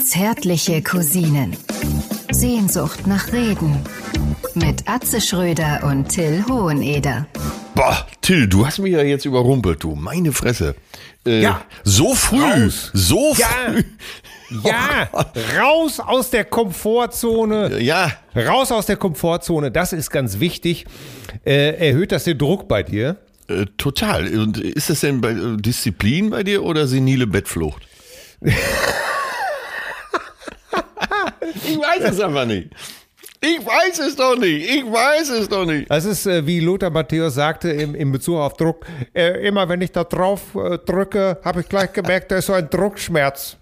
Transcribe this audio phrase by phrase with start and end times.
[0.00, 1.56] Zärtliche Cousinen.
[2.30, 3.78] Sehnsucht nach Reden.
[4.54, 7.26] Mit Atze Schröder und Till Hoheneder.
[7.74, 9.94] Boah, Till, du hast mich ja jetzt überrumpelt, du.
[9.94, 10.74] Meine Fresse.
[11.26, 11.62] Äh, Ja.
[11.84, 12.40] So früh.
[12.42, 12.90] Raus.
[12.94, 13.46] So Ja.
[13.46, 13.82] früh.
[14.64, 15.10] Ja,
[15.60, 17.80] raus aus der Komfortzone.
[17.82, 18.12] Ja.
[18.34, 20.86] Raus aus der Komfortzone, das ist ganz wichtig.
[21.44, 23.16] Äh, erhöht das den Druck bei dir?
[23.48, 24.26] Äh, total.
[24.38, 27.86] Und ist das denn bei, äh, Disziplin bei dir oder senile Bettflucht?
[28.40, 28.54] Ich
[31.78, 32.70] weiß es aber nicht.
[33.40, 34.68] Ich weiß es doch nicht.
[34.68, 35.88] Ich weiß es doch nicht.
[35.88, 38.84] Das ist, äh, wie Lothar Matthäus sagte, im, im Bezug auf Druck.
[39.14, 42.52] Äh, immer wenn ich da drauf äh, drücke, habe ich gleich gemerkt, da ist so
[42.52, 43.56] ein Druckschmerz.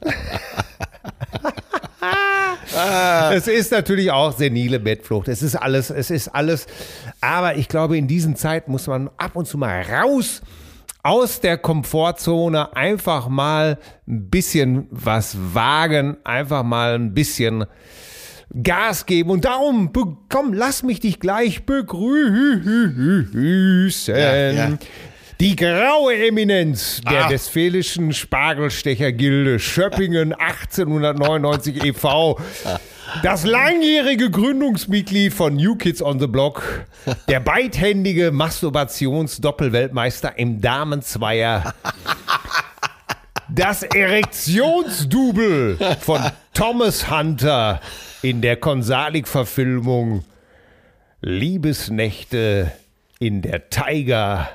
[3.33, 5.29] Es ist natürlich auch senile Bettflucht.
[5.29, 6.67] Es ist alles, es ist alles.
[7.21, 10.43] Aber ich glaube, in diesen Zeiten muss man ab und zu mal raus
[11.07, 13.79] aus der Komfortzone, einfach mal
[14.09, 17.65] ein bisschen was wagen, einfach mal ein bisschen
[18.63, 19.31] Gas geben.
[19.31, 19.93] Und darum,
[20.29, 23.31] komm, lass mich dich gleich begrüßen.
[24.17, 24.79] Ja, ja.
[25.41, 27.31] Die graue Eminenz der Ah.
[27.31, 32.39] Westfälischen Spargelstechergilde Schöppingen 1899 e.V.
[33.23, 36.85] Das langjährige Gründungsmitglied von New Kids on the Block,
[37.29, 41.73] der beidhändige Masturbations-Doppelweltmeister im Damenzweier,
[43.49, 46.21] das Erektionsdouble von
[46.53, 47.81] Thomas Hunter
[48.23, 50.25] in der Konsalik-Verfilmung
[51.21, 52.73] Liebesnächte
[53.19, 54.49] in der Tiger.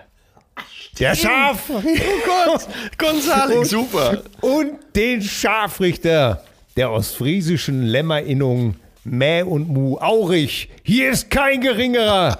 [0.99, 2.67] Der Schaf Oh Gott.
[2.97, 4.21] Gonzalik, super.
[4.41, 6.43] und den Scharfrichter
[6.77, 10.69] der ostfriesischen Lämmerinnung Mäh und Mu Aurich.
[10.83, 12.39] Hier ist kein geringerer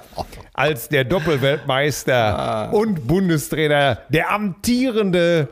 [0.54, 5.48] als der Doppelweltmeister und Bundestrainer, der amtierende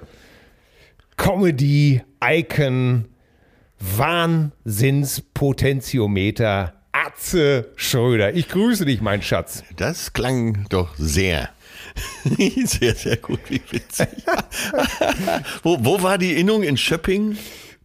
[1.17, 3.05] Comedy-Icon,
[3.79, 8.33] Wahnsinnspotentiometer Atze Schröder.
[8.33, 9.63] Ich grüße dich, mein Schatz.
[9.75, 11.49] Das klang doch sehr.
[12.65, 13.39] sehr, sehr gut.
[13.47, 14.07] Wie witzig.
[15.63, 17.37] wo, wo war die Innung in Schöpping?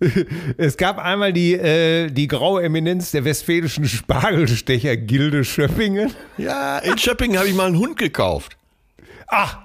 [0.56, 6.12] Es gab einmal die, äh, die graue Eminenz der westfälischen Spargelstecher-Gilde Schöppingen.
[6.38, 8.56] Ja, in Schöpping habe ich mal einen Hund gekauft.
[9.26, 9.58] Ach,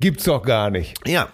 [0.00, 0.96] gibt's doch gar nicht.
[1.06, 1.28] Ja.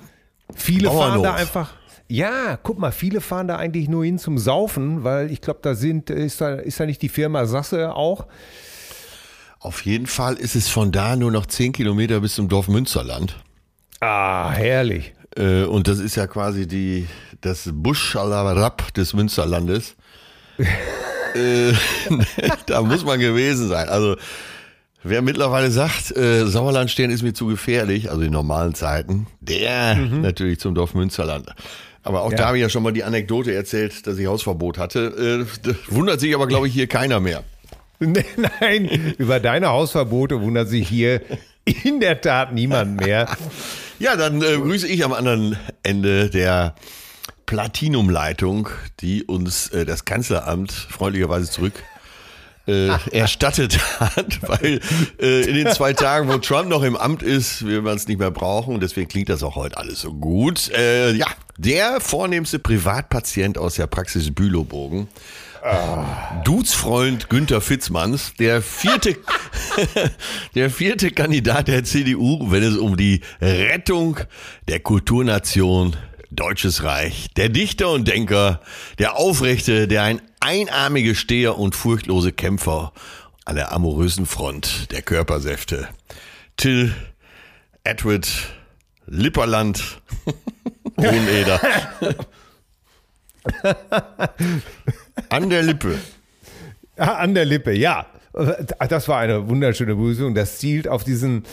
[0.54, 1.40] Viele fahren da Bauernhof.
[1.40, 1.74] einfach.
[2.08, 5.74] Ja, guck mal, viele fahren da eigentlich nur hin zum Saufen, weil ich glaube, da
[5.74, 8.26] sind, ist da, ist da nicht die Firma Sasse auch.
[9.58, 13.36] Auf jeden Fall ist es von da nur noch 10 Kilometer bis zum Dorf Münsterland.
[14.00, 15.14] Ah, herrlich.
[15.36, 17.06] Äh, Und das ist ja quasi die,
[17.40, 19.96] das Buschallarab des Münsterlandes.
[21.34, 21.72] äh,
[22.66, 23.88] da muss man gewesen sein.
[23.88, 24.16] Also,
[25.02, 29.94] wer mittlerweile sagt, äh, Sauerland stehen ist mir zu gefährlich, also in normalen Zeiten, der
[29.96, 31.46] natürlich zum Dorf Münsterland.
[32.02, 32.38] Aber auch Ja.
[32.38, 35.46] da habe ich ja schon mal die Anekdote erzählt, dass ich Hausverbot hatte.
[35.64, 37.42] Äh, wundert sich aber, glaube ich, hier keiner mehr.
[37.98, 41.20] Nein, über deine Hausverbote wundert sich hier
[41.64, 43.26] in der Tat niemand mehr.
[43.98, 46.74] Ja, dann äh, grüße ich am anderen Ende der
[47.46, 48.68] Platinumleitung,
[49.00, 51.72] die uns äh, das Kanzleramt freundlicherweise zurück
[52.66, 54.80] äh, erstattet hat, weil
[55.20, 58.18] äh, in den zwei Tagen, wo Trump noch im Amt ist, will man es nicht
[58.18, 60.70] mehr brauchen und deswegen klingt das auch heute alles so gut.
[60.70, 65.08] Äh, ja, der vornehmste Privatpatient aus der Praxis Bülowbogen.
[66.44, 69.16] Dudesfreund Günther Fitzmanns, der vierte,
[70.54, 74.20] der vierte Kandidat der CDU, wenn es um die Rettung
[74.68, 75.96] der Kulturnation
[76.30, 78.60] Deutsches Reich, der Dichter und Denker,
[78.98, 82.92] der Aufrechte, der ein einarmige Steher und furchtlose Kämpfer
[83.44, 85.88] an der amorösen Front der Körpersäfte.
[86.56, 86.94] Till
[87.82, 88.28] Edward
[89.06, 90.00] Lipperland
[90.96, 91.60] Hoheneder.
[95.28, 95.98] An der Lippe.
[96.96, 98.06] Ah, An der Lippe, ja.
[98.88, 100.34] Das war eine wunderschöne Begrüßung.
[100.34, 101.44] Das zielt auf diesen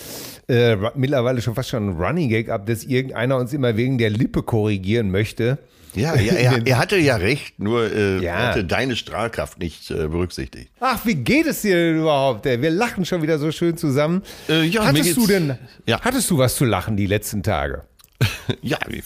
[0.50, 4.44] äh, mittlerweile schon fast schon Running Gag ab, dass irgendeiner uns immer wegen der Lippe
[4.44, 5.60] korrigieren möchte.
[5.96, 8.34] Ja, ja er, er hatte ja recht, nur äh, Ja.
[8.34, 10.72] er hatte deine Strahlkraft nicht äh, berücksichtigt.
[10.82, 12.46] Ach, wie geht es dir denn überhaupt?
[12.46, 12.62] ey?
[12.62, 14.24] Wir lachen schon wieder so schön zusammen.
[14.50, 16.02] Äh, ja, hattest du denn, Ja.
[16.02, 17.84] hattest du was zu lachen die letzten Tage?
[18.62, 19.04] Ja, ich,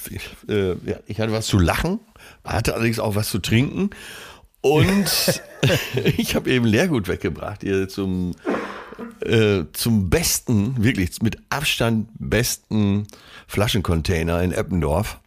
[0.50, 2.00] äh, ja, ich hatte was zu lachen,
[2.44, 3.90] hatte allerdings auch was zu trinken
[4.74, 5.42] und
[6.18, 8.36] ich habe eben Leergut weggebracht hier zum,
[9.22, 13.08] äh, zum besten, wirklich mit Abstand besten
[13.48, 15.20] Flaschencontainer in Eppendorf.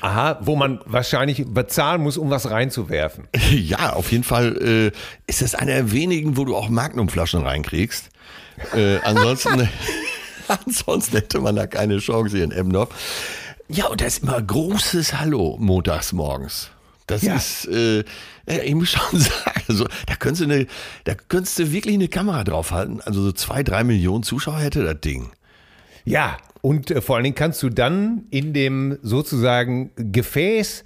[0.00, 3.28] Aha, wo man wahrscheinlich bezahlen muss, um was reinzuwerfen.
[3.50, 8.10] Ja, auf jeden Fall äh, ist das einer der wenigen, wo du auch Magnumflaschen reinkriegst.
[8.74, 9.68] Äh, ansonsten,
[10.48, 12.88] ansonsten hätte man da keine Chance hier in Emdorf.
[13.68, 16.70] Ja, und da ist immer großes Hallo montags morgens.
[17.08, 17.34] Das Ja.
[17.36, 18.04] ist, äh,
[18.46, 20.66] ich muss schon sagen, also, da könntest du eine,
[21.04, 23.00] da könntest du wirklich eine Kamera draufhalten.
[23.00, 25.30] Also so zwei, drei Millionen Zuschauer hätte das Ding.
[26.04, 30.84] Ja, und äh, vor allen Dingen kannst du dann in dem sozusagen Gefäß,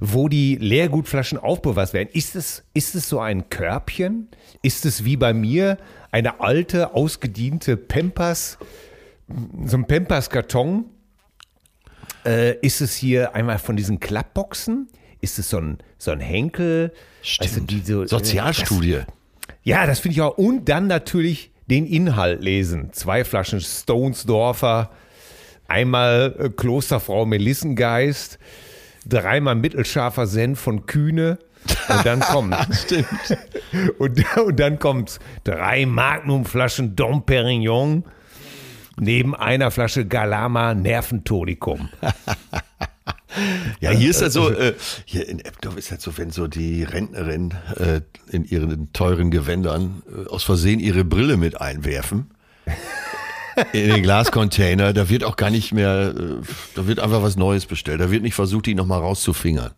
[0.00, 4.28] wo die Leergutflaschen aufbewahrt werden, ist es, ist es so ein Körbchen?
[4.62, 5.76] Ist es wie bei mir
[6.10, 8.58] eine alte, ausgediente Pampers,
[9.66, 10.86] so ein Pampers-Karton?
[12.24, 14.88] Äh, ist es hier einmal von diesen Klappboxen?
[15.24, 16.92] Ist es so ein, so ein Henkel?
[17.40, 19.00] Also die so- Sozialstudie.
[19.62, 20.36] ja, das finde ich auch.
[20.36, 22.92] Und dann natürlich den Inhalt lesen.
[22.92, 24.90] Zwei Flaschen Stonesdorfer,
[25.66, 28.38] einmal äh, Klosterfrau Melissengeist,
[29.06, 31.38] dreimal mittelscharfer Senf von Kühne.
[31.88, 32.54] Und dann kommt.
[32.74, 33.06] Stimmt.
[33.98, 38.04] und, und dann kommt drei Magnumflaschen Dom Perignon
[39.00, 41.88] neben einer Flasche Galama Nerventonikum.
[43.80, 46.84] Ja, hier ist das so, äh, hier in Eppendorf ist das so, wenn so die
[46.84, 48.00] Rentnerin äh,
[48.30, 52.30] in ihren teuren Gewändern äh, aus Versehen ihre Brille mit einwerfen.
[53.72, 56.44] In den Glascontainer, da wird auch gar nicht mehr, äh,
[56.74, 58.00] da wird einfach was Neues bestellt.
[58.00, 59.70] Da wird nicht versucht, die nochmal rauszufingern.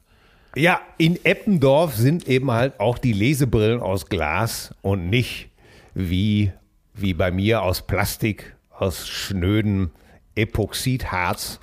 [0.54, 5.50] Ja, in Eppendorf sind eben halt auch die Lesebrillen aus Glas und nicht
[5.92, 6.52] wie,
[6.94, 9.90] wie bei mir aus Plastik, aus schnödem
[10.34, 11.60] Epoxidharz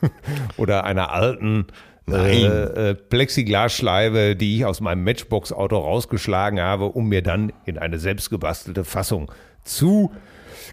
[0.56, 1.66] oder einer alten
[2.08, 2.44] äh,
[2.90, 8.84] äh, Plexiglasscheibe, die ich aus meinem Matchbox-Auto rausgeschlagen habe, um mir dann in eine selbstgebastelte
[8.84, 9.30] Fassung
[9.64, 10.12] zu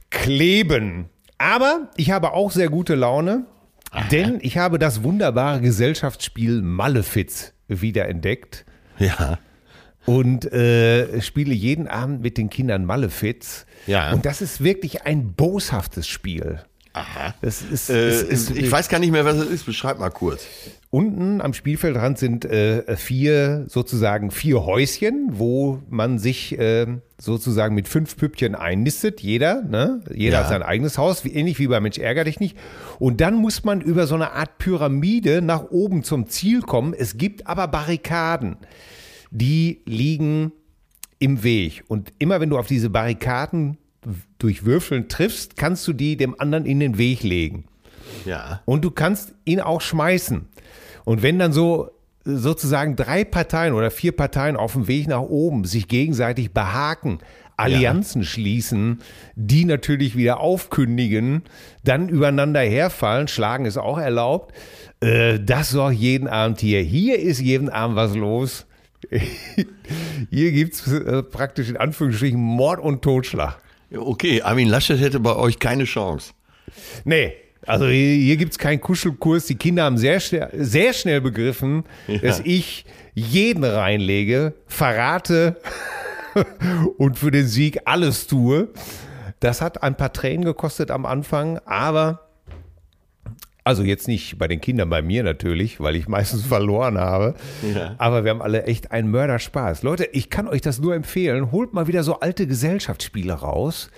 [0.09, 1.09] kleben.
[1.37, 3.45] Aber ich habe auch sehr gute Laune,
[4.11, 8.65] denn ich habe das wunderbare Gesellschaftsspiel Malefiz wiederentdeckt
[8.99, 9.39] Ja.
[10.05, 13.65] und äh, spiele jeden Abend mit den Kindern Malefiz.
[13.87, 14.11] Ja.
[14.13, 16.61] Und das ist wirklich ein boshaftes Spiel.
[16.95, 17.33] Aha.
[17.41, 19.65] Es ist, Äh, es ist, ich weiß gar nicht mehr, was es ist.
[19.65, 20.45] Beschreib mal kurz.
[20.91, 26.85] Unten am Spielfeldrand sind äh, vier, sozusagen vier Häuschen, wo man sich äh,
[27.17, 30.01] sozusagen mit fünf Püppchen einnistet, jeder, ne?
[30.13, 30.43] Jeder Ja.
[30.43, 32.55] hat sein eigenes Haus, wie, ähnlich wie bei Mensch ärger dich nicht.
[32.99, 36.93] Und dann muss man über so eine Art Pyramide nach oben zum Ziel kommen.
[36.93, 38.57] Es gibt aber Barrikaden,
[39.31, 40.51] die liegen
[41.17, 41.83] im Weg.
[41.87, 43.77] Und immer wenn du auf diese Barrikaden
[44.39, 47.65] durch Würfeln triffst, kannst du die dem anderen in den Weg legen.
[48.25, 48.61] Ja.
[48.65, 50.47] Und du kannst ihn auch schmeißen.
[51.05, 51.89] Und wenn dann so
[52.25, 57.19] sozusagen drei Parteien oder vier Parteien auf dem Weg nach oben sich gegenseitig behaken,
[57.57, 58.99] Allianzen schließen,
[59.35, 61.43] die natürlich wieder aufkündigen,
[61.83, 64.55] dann übereinander herfallen, schlagen ist auch erlaubt.
[65.01, 66.81] Äh, das sorgt jeden Abend hier.
[66.81, 68.65] Hier ist jeden Abend was los.
[70.29, 73.59] Hier gibt es äh, praktisch in Anführungsstrichen Mord und Totschlag.
[73.93, 76.33] Ja, Okay, Armin Laschet hätte bei euch keine Chance.
[77.05, 77.33] Nee,
[77.65, 79.45] also hier, hier gibt es keinen Kuschelkurs.
[79.45, 81.83] Die Kinder haben sehr schnell, sehr schnell begriffen,
[82.21, 85.57] dass ich jeden reinlege, verrate
[86.97, 88.69] und für den Sieg alles tue.
[89.39, 92.29] Das hat ein paar Tränen gekostet am Anfang, aber
[93.63, 97.35] also jetzt nicht bei den Kindern, bei mir natürlich, weil ich meistens verloren habe.
[97.73, 97.95] Ja.
[97.97, 99.83] Aber wir haben alle echt einen Mörderspaß.
[99.83, 101.51] Leute, ich kann euch das nur empfehlen.
[101.51, 103.89] Holt mal wieder so alte Gesellschaftsspiele raus.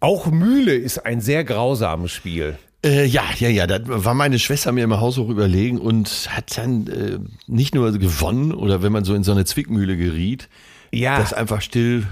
[0.00, 2.56] Auch Mühle ist ein sehr grausames Spiel.
[2.84, 6.56] Äh, ja, ja, ja, da war meine Schwester mir im Haus auch überlegen und hat
[6.56, 10.48] dann äh, nicht nur gewonnen oder wenn man so in so eine Zwickmühle geriet,
[10.92, 11.18] Ja.
[11.18, 12.06] das einfach still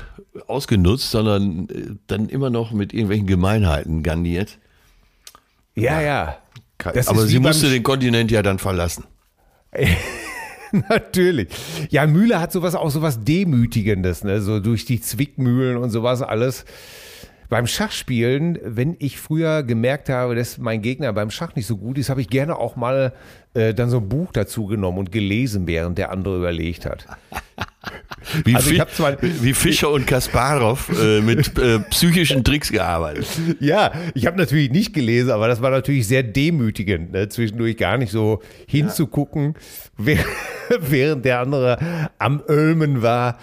[0.49, 4.59] ausgenutzt, sondern äh, dann immer noch mit irgendwelchen Gemeinheiten garniert.
[5.77, 6.37] Ja, ja.
[6.79, 9.05] Das Aber sie musste den Kontinent ja dann verlassen.
[10.89, 11.49] Natürlich.
[11.91, 14.41] Ja, Mühle hat sowas auch sowas Demütigendes, ne?
[14.41, 16.65] So durch die Zwickmühlen und sowas alles.
[17.49, 21.99] Beim Schachspielen, wenn ich früher gemerkt habe, dass mein Gegner beim Schach nicht so gut
[21.99, 23.13] ist, habe ich gerne auch mal
[23.55, 27.07] äh, dann so ein Buch dazu genommen und gelesen, während der andere überlegt hat.
[28.45, 33.29] Wie, Also zwar- wie Fischer und Kasparov äh, mit äh, psychischen Tricks gearbeitet.
[33.61, 37.29] Ja, ich habe natürlich nicht gelesen, aber das war natürlich sehr demütigend, ne?
[37.29, 39.55] zwischendurch gar nicht so hinzugucken,
[39.97, 40.25] wer-
[40.81, 41.79] während der andere
[42.19, 43.39] am Ölmen war.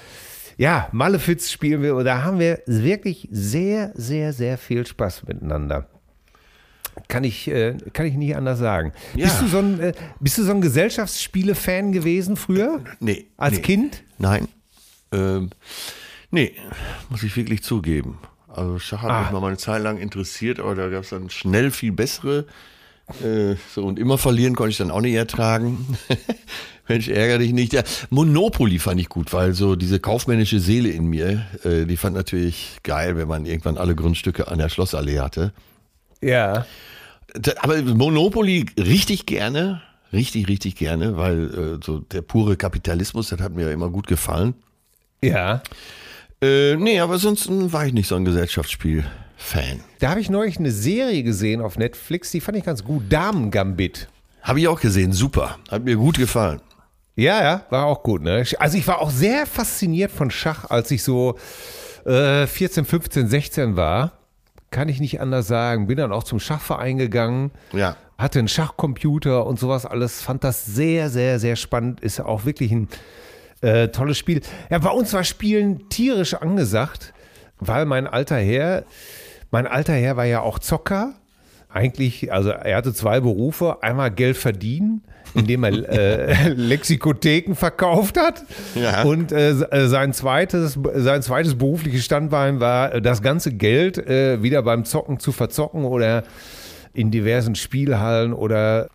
[0.63, 5.89] Ja, Malefiz spielen wir und da haben wir wirklich sehr, sehr, sehr viel Spaß miteinander.
[7.09, 8.93] Kann ich, äh, kann ich nicht anders sagen.
[9.13, 9.25] Ja.
[9.25, 12.79] Bist du so ein, äh, bist du so ein Gesellschaftsspiele-Fan gewesen früher?
[13.01, 13.25] Nee.
[13.35, 13.61] Als nee.
[13.61, 14.03] Kind?
[14.19, 14.47] Nein.
[15.11, 15.49] Ähm,
[16.31, 16.53] nee,
[17.09, 18.19] muss ich wirklich zugeben.
[18.47, 19.21] Also Schach hat Ah.
[19.23, 22.45] mich mal eine Zeit lang interessiert, aber da gab es dann schnell viel bessere.
[23.21, 25.97] Äh, so, und immer verlieren konnte ich dann auch nicht ertragen.
[26.87, 27.73] Mensch, ärgere dich nicht.
[27.73, 32.15] Ja, Monopoly fand ich gut, weil so diese kaufmännische Seele in mir, äh, die fand
[32.15, 35.53] natürlich geil, wenn man irgendwann alle Grundstücke an der Schlossallee hatte.
[36.21, 36.65] Ja.
[37.61, 43.55] aber Monopoly richtig gerne, richtig, richtig gerne, weil äh, so der pure Kapitalismus, das hat
[43.55, 44.53] mir immer gut gefallen.
[45.21, 45.63] Ja.
[46.41, 49.79] Äh, nee, aber sonst war ich nicht so ein Gesellschaftsspiel-Fan.
[49.99, 53.03] Da habe ich neulich eine Serie gesehen auf Netflix, die fand ich ganz gut.
[53.09, 54.09] Damen Gambit.
[54.41, 55.57] Habe ich auch gesehen, super.
[55.71, 56.59] Hat mir gut gefallen.
[57.15, 58.21] Ja, ja, war auch gut.
[58.21, 58.43] Ne?
[58.57, 61.37] Also ich war auch sehr fasziniert von Schach, als ich so
[62.05, 64.13] äh, 14, 15, 16 war.
[64.71, 65.85] Kann ich nicht anders sagen.
[65.87, 67.51] Bin dann auch zum Schachverein gegangen.
[67.71, 67.95] Ja.
[68.17, 70.21] Hatte einen Schachcomputer und sowas alles.
[70.21, 72.01] Fand das sehr, sehr, sehr spannend.
[72.01, 72.87] Ist auch wirklich ein
[73.61, 74.41] äh, tolles Spiel.
[74.71, 77.13] Ja, bei uns war Spielen tierisch angesagt,
[77.59, 78.83] weil mein alter Herr,
[79.51, 81.13] mein alter Herr war ja auch Zocker.
[81.69, 83.81] Eigentlich, also er hatte zwei Berufe.
[83.83, 85.03] Einmal Geld verdienen,
[85.35, 88.43] indem er äh, Lexikotheken verkauft hat.
[88.75, 89.03] Ja.
[89.03, 89.53] Und äh,
[89.87, 95.31] sein, zweites, sein zweites berufliches Standbein war, das ganze Geld äh, wieder beim Zocken zu
[95.31, 96.23] verzocken oder
[96.93, 98.89] in diversen Spielhallen oder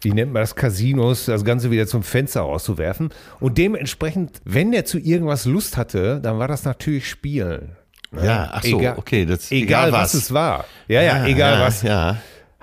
[0.00, 3.08] wie nennt man das, Casinos, das Ganze wieder zum Fenster rauszuwerfen.
[3.40, 7.76] Und dementsprechend, wenn er zu irgendwas Lust hatte, dann war das natürlich Spielen.
[8.10, 8.26] Ne?
[8.26, 10.14] Ja, ach so, egal, okay, das- egal, egal was.
[10.14, 10.22] was.
[10.22, 10.64] es war.
[10.88, 11.82] Ja, ja, egal ja, was.
[11.82, 12.18] Ja.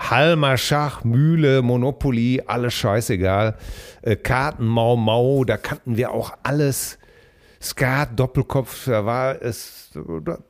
[0.10, 3.56] Halmer, Schach, Mühle, Monopoly, alles scheißegal.
[4.02, 6.98] Äh, Karten, Mau Mau, da kannten wir auch alles.
[7.62, 9.92] Skat, Doppelkopf, da war es,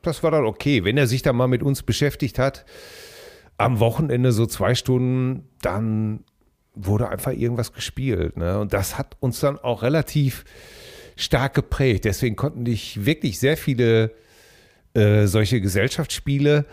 [0.01, 0.85] das war dann okay.
[0.85, 2.65] Wenn er sich da mal mit uns beschäftigt hat,
[3.57, 6.23] am Wochenende so zwei Stunden, dann
[6.73, 8.37] wurde einfach irgendwas gespielt.
[8.37, 8.57] Ne?
[8.59, 10.45] Und das hat uns dann auch relativ
[11.17, 12.05] stark geprägt.
[12.05, 14.11] Deswegen konnten ich wirklich sehr viele
[14.93, 16.65] äh, solche Gesellschaftsspiele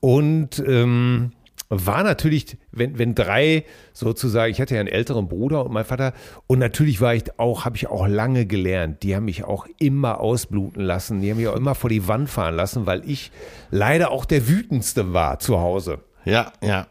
[0.00, 1.32] und ähm,
[1.74, 3.64] war natürlich, wenn, wenn drei
[3.94, 6.12] sozusagen, ich hatte ja einen älteren Bruder und mein Vater
[6.46, 9.02] und natürlich war ich auch, habe ich auch lange gelernt.
[9.02, 12.28] Die haben mich auch immer ausbluten lassen, die haben mich auch immer vor die Wand
[12.28, 13.32] fahren lassen, weil ich
[13.70, 16.00] leider auch der wütendste war zu Hause.
[16.26, 16.88] Ja, ja.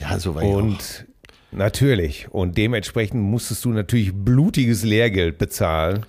[0.00, 0.56] Ja, so war ich auch.
[0.56, 1.06] Und
[1.52, 2.28] natürlich.
[2.30, 6.04] Und dementsprechend musstest du natürlich blutiges Lehrgeld bezahlen,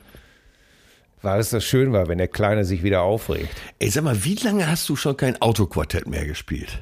[1.22, 3.50] weil es das schön war, wenn der Kleine sich wieder aufregt.
[3.77, 6.81] Ey, sag mal, wie lange hast du schon kein Autoquartett mehr gespielt?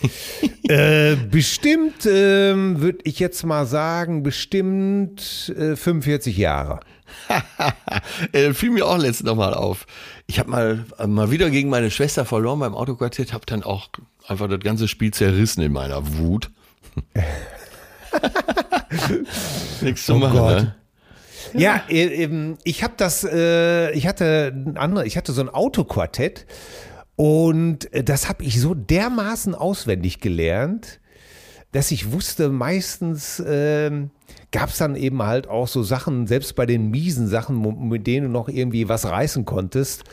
[0.68, 6.80] Äh, bestimmt, ähm, würde ich jetzt mal sagen, bestimmt äh, 45 Jahre.
[8.32, 9.86] äh, fiel mir auch letztens nochmal auf.
[10.28, 13.88] Ich habe mal, äh, mal wieder gegen meine Schwester verloren beim Autoquartett, habe dann auch
[14.28, 16.50] einfach das ganze Spiel zerrissen in meiner Wut.
[19.80, 20.62] Nichts zu Oh machen, Gott.
[20.62, 20.74] ne?
[21.54, 26.46] Ja, äh, ich habe das, ich hatte ein andere, ich hatte so ein Autoquartett
[27.16, 31.00] und äh, das habe ich so dermaßen auswendig gelernt,
[31.72, 34.10] dass ich wusste, meistens ähm,
[34.50, 38.26] gab es dann eben halt auch so Sachen, selbst bei den miesen Sachen, mit denen
[38.26, 40.04] du noch irgendwie was reißen konntest.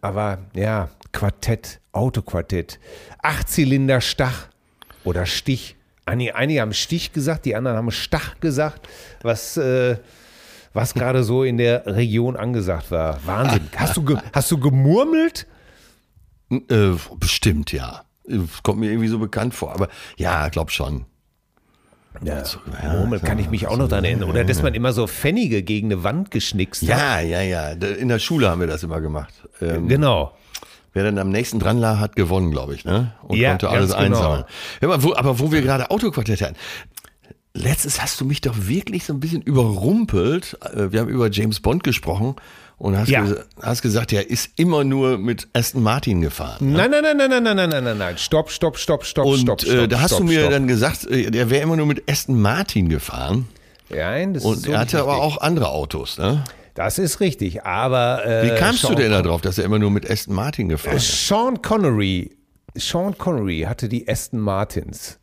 [0.00, 2.78] Aber ja, Quartett, Autoquartett,
[3.20, 4.48] Achtzylinder Stach
[5.04, 5.76] oder Stich.
[6.04, 8.88] Einige, einige haben Stich gesagt, die anderen haben Stach gesagt,
[9.22, 9.96] was, äh,
[10.72, 13.18] was gerade so in der Region angesagt war.
[13.26, 13.68] Wahnsinn.
[13.76, 15.46] Hast du, hast du gemurmelt?
[16.68, 18.02] Äh, bestimmt, ja.
[18.28, 21.06] Äh, Kommt mir irgendwie so bekannt vor, aber ja, glaub schon.
[22.22, 22.42] Ja,
[22.82, 24.28] ja, Murmeln kann ich mich auch noch dran erinnern.
[24.28, 26.88] Oder dass man immer so Pfennige gegen eine Wand geschnickst hat.
[26.88, 27.70] Ja, ja, ja.
[27.70, 29.32] In der Schule haben wir das immer gemacht.
[29.62, 30.36] Ähm, Genau.
[30.94, 33.14] Wer dann am nächsten dran lag, hat gewonnen, glaube ich, ne?
[33.22, 34.02] Und Ja, konnte alles genau.
[34.04, 34.44] einsammeln.
[34.82, 36.56] Mal, wo, aber wo wir gerade Autoquartett hatten.
[37.54, 40.58] Letztens hast du mich doch wirklich so ein bisschen überrumpelt.
[40.74, 42.36] Äh, Wir haben über James Bond gesprochen
[42.82, 43.22] und hast, Ja.
[43.22, 46.72] ges hast gesagt, er ist immer nur mit Aston Martin gefahren.
[46.72, 48.18] Nein, nein, nein, nein, nein, nein, nein, nein, nein, nein.
[48.18, 49.88] Stopp, stopp, stopp, stopp, Und stopp, äh, stopp.
[49.90, 50.50] da hast stopp, du mir stopp.
[50.50, 53.46] dann gesagt, äh, er wäre immer nur mit Aston Martin gefahren.
[53.88, 56.42] Nein, das Und ist so er hatte aber auch andere Autos, ne?
[56.74, 58.24] Das ist richtig, aber.
[58.26, 60.34] Äh, Wie kamst du Sean denn da Con- drauf, dass er immer nur mit Aston
[60.34, 61.28] Martin gefahren ist?
[61.28, 62.30] Sean Connery.
[62.74, 65.18] Sean Connery hatte die Aston Martins.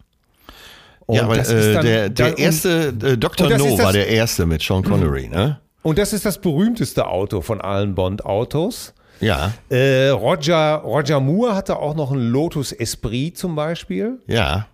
[1.07, 3.49] Und Ja, aber das ist äh, dann- der, der dann- erste, äh, Dr.
[3.49, 5.59] das No war der erste mit Sean Connery, ne?
[5.81, 8.93] Und das ist das berühmteste Auto von allen Bond-Autos.
[9.21, 14.19] Ja, Äh, Roger, Roger Moore hatte auch noch einen Lotus Esprit zum Beispiel.
[14.27, 14.67] ja.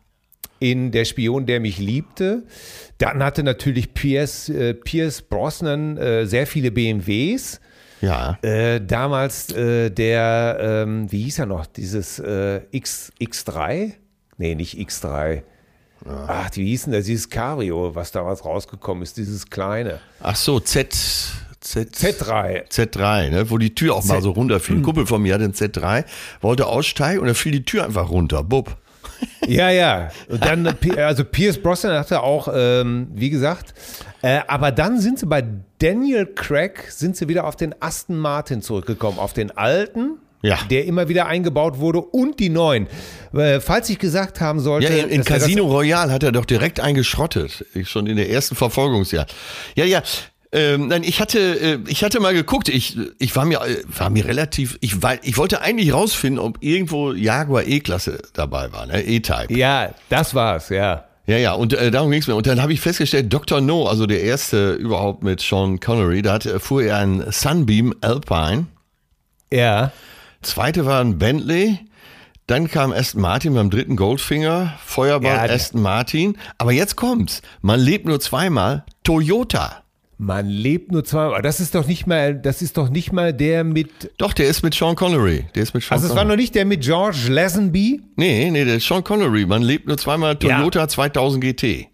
[0.59, 2.43] in Der Spion, der mich liebte.
[2.97, 7.59] Dann hatte natürlich Pierce, äh, Pierce Brosnan äh, sehr viele BMWs.
[8.01, 13.93] Ja, Äh, damals äh, der, ähm, wie hieß er noch, dieses äh, X, X3?
[14.37, 15.41] Nee, nicht X3.
[16.07, 19.99] Ach, wie hieß denn das, dieses Cabrio, was damals rausgekommen ist, dieses kleine.
[20.21, 20.93] ach so, Z,
[21.61, 22.69] Z, Z3.
[22.69, 24.77] Z3, ne, wo die Tür auch mal Z- so runterfiel.
[24.77, 26.05] Ein Kumpel von mir hatte einen Z3,
[26.41, 28.43] wollte aussteigen und dann fiel die Tür einfach runter.
[28.43, 28.77] Bub.
[29.47, 30.09] Ja, ja.
[30.27, 33.73] Und dann, äh, also Pierce Brosnan hatte auch, ähm, wie gesagt,
[34.21, 35.43] äh, aber dann sind sie bei
[35.79, 40.17] Daniel Craig, sind sie wieder auf den Aston Martin zurückgekommen, auf den alten.
[40.45, 40.59] Ja.
[40.69, 42.87] der immer wieder eingebaut wurde und die neuen.
[43.33, 47.65] Äh, falls ich gesagt haben sollte, Ja, in, Casino Royale hat er doch direkt eingeschrottet.
[47.83, 49.25] Schon in der ersten Verfolgungsjahr.
[49.75, 50.01] Ja, ja.
[50.51, 52.69] Ähm, nein, ich hatte, äh, ich hatte mal geguckt.
[52.69, 56.59] Ich, ich war mir, äh, war mir relativ, ich, war, ich wollte eigentlich rausfinden, ob
[56.61, 59.03] irgendwo Jaguar E-Klasse dabei war, ne?
[59.03, 59.53] E-Type.
[59.53, 61.05] ja, das war's, ja.
[61.27, 62.35] Ja, ja, und äh, darum ging's mir.
[62.35, 63.59] Und dann habe ich festgestellt, Dr.
[63.59, 68.67] No, also der erste überhaupt mit Sean Connery, da hat, fuhr er einen Sunbeam Alpine.
[69.51, 69.91] Ja.
[70.45, 71.79] Zweite war ein Bentley.
[72.47, 76.37] Dann kam Aston Martin beim dritten Goldfinger, Feuerball Ja, Aston Martin.
[76.59, 77.41] Aber jetzt kommt's.
[77.61, 78.85] Man lebt nur zweimal.
[79.03, 79.83] Toyota.
[80.17, 81.41] Man lebt nur zweimal.
[81.41, 84.11] Das ist doch nicht mal, das ist doch nicht mal der mit.
[84.17, 85.45] Doch, der ist mit Sean Connery.
[85.55, 88.01] Der ist mit Sean Also es war noch nicht der mit George Lazenby.
[88.15, 89.45] Nee, nee, der ist Sean Connery.
[89.45, 90.37] Man lebt nur zweimal.
[90.37, 91.87] Toyota 2000 GT.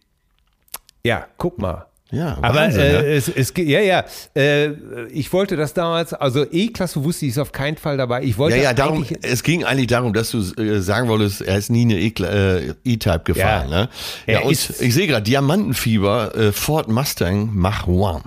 [1.03, 1.87] Ja, guck mal.
[2.11, 3.01] Ja, Aber Wahnsinn, äh, ja.
[3.01, 4.03] es, es, ge- ja, ja,
[4.35, 4.71] äh,
[5.11, 8.23] ich wollte das damals, also E-Klasse wusste ich ist auf keinen Fall dabei.
[8.23, 11.57] Ich wollte Ja, ja, darum, es ging eigentlich darum, dass du äh, sagen wolltest, er
[11.57, 13.69] ist nie eine E- äh, E-Type gefahren.
[13.71, 13.81] Ja.
[13.83, 13.89] ne?
[14.27, 18.23] ja und ist- ich sehe gerade, Diamantenfieber, äh, Ford Mustang Mach 1.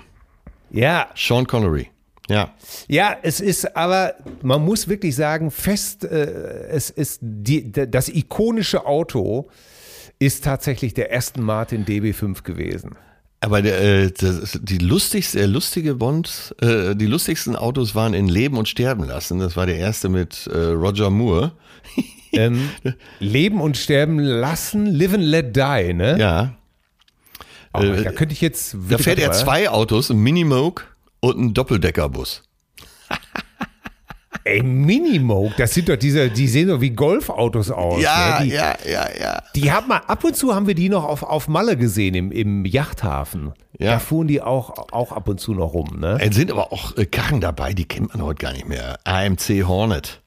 [0.71, 1.89] ja, Sean Connery.
[2.31, 2.55] Ja.
[2.89, 8.87] Ja, es ist aber, man muss wirklich sagen, fest, äh, es ist die, das ikonische
[8.87, 9.49] Auto
[10.19, 12.97] ist tatsächlich der Aston Martin DB5 gewesen.
[13.45, 18.57] Aber äh, das, die lustigste, der lustige Bond, äh, die lustigsten Autos waren in Leben
[18.57, 19.39] und Sterben lassen.
[19.39, 21.53] Das war der erste mit äh, Roger Moore.
[22.37, 22.71] Ähm,
[23.21, 26.19] Leben und sterben lassen, live and let die, ne?
[26.19, 26.55] Ja.
[27.73, 28.75] Oh, da könnte ich jetzt.
[28.75, 30.83] Äh, Da fährt er zwei Autos, ein Minimoke
[31.21, 32.43] und ein Doppeldeckerbus.
[34.47, 38.03] Ey, Minimoke, das sind doch diese, die sehen doch wie Golfautos aus.
[38.03, 38.45] Ja, ne?
[38.45, 39.43] die, ja, ja, ja.
[39.55, 42.31] Die haben wir, ab und zu haben wir die noch auf, auf Malle gesehen, im,
[42.31, 43.53] im Yachthafen.
[43.79, 43.93] Ja.
[43.93, 46.19] Da fuhren die auch, auch ab und zu noch rum, ne?
[46.21, 48.99] Es sind aber auch äh, Karren dabei, die kennt man heute gar nicht mehr.
[49.05, 50.21] AMC Hornet.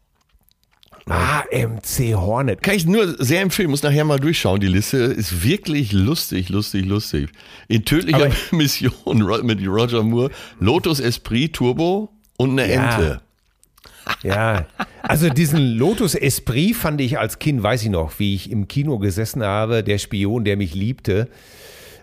[1.06, 2.64] AMC Hornet.
[2.64, 4.60] Kann ich nur sehr empfehlen, muss nachher mal durchschauen.
[4.60, 7.30] Die Liste ist wirklich lustig, lustig, lustig.
[7.68, 12.96] In tödlicher Mission mit Roger Moore, Lotus Esprit Turbo und eine Ja.
[12.96, 13.22] Ente.
[14.24, 14.66] Ja,
[15.04, 19.00] also diesen Lotus Esprit fand ich als Kind, weiß ich noch, wie ich im Kino
[19.00, 21.28] gesessen habe, der Spion, der mich liebte,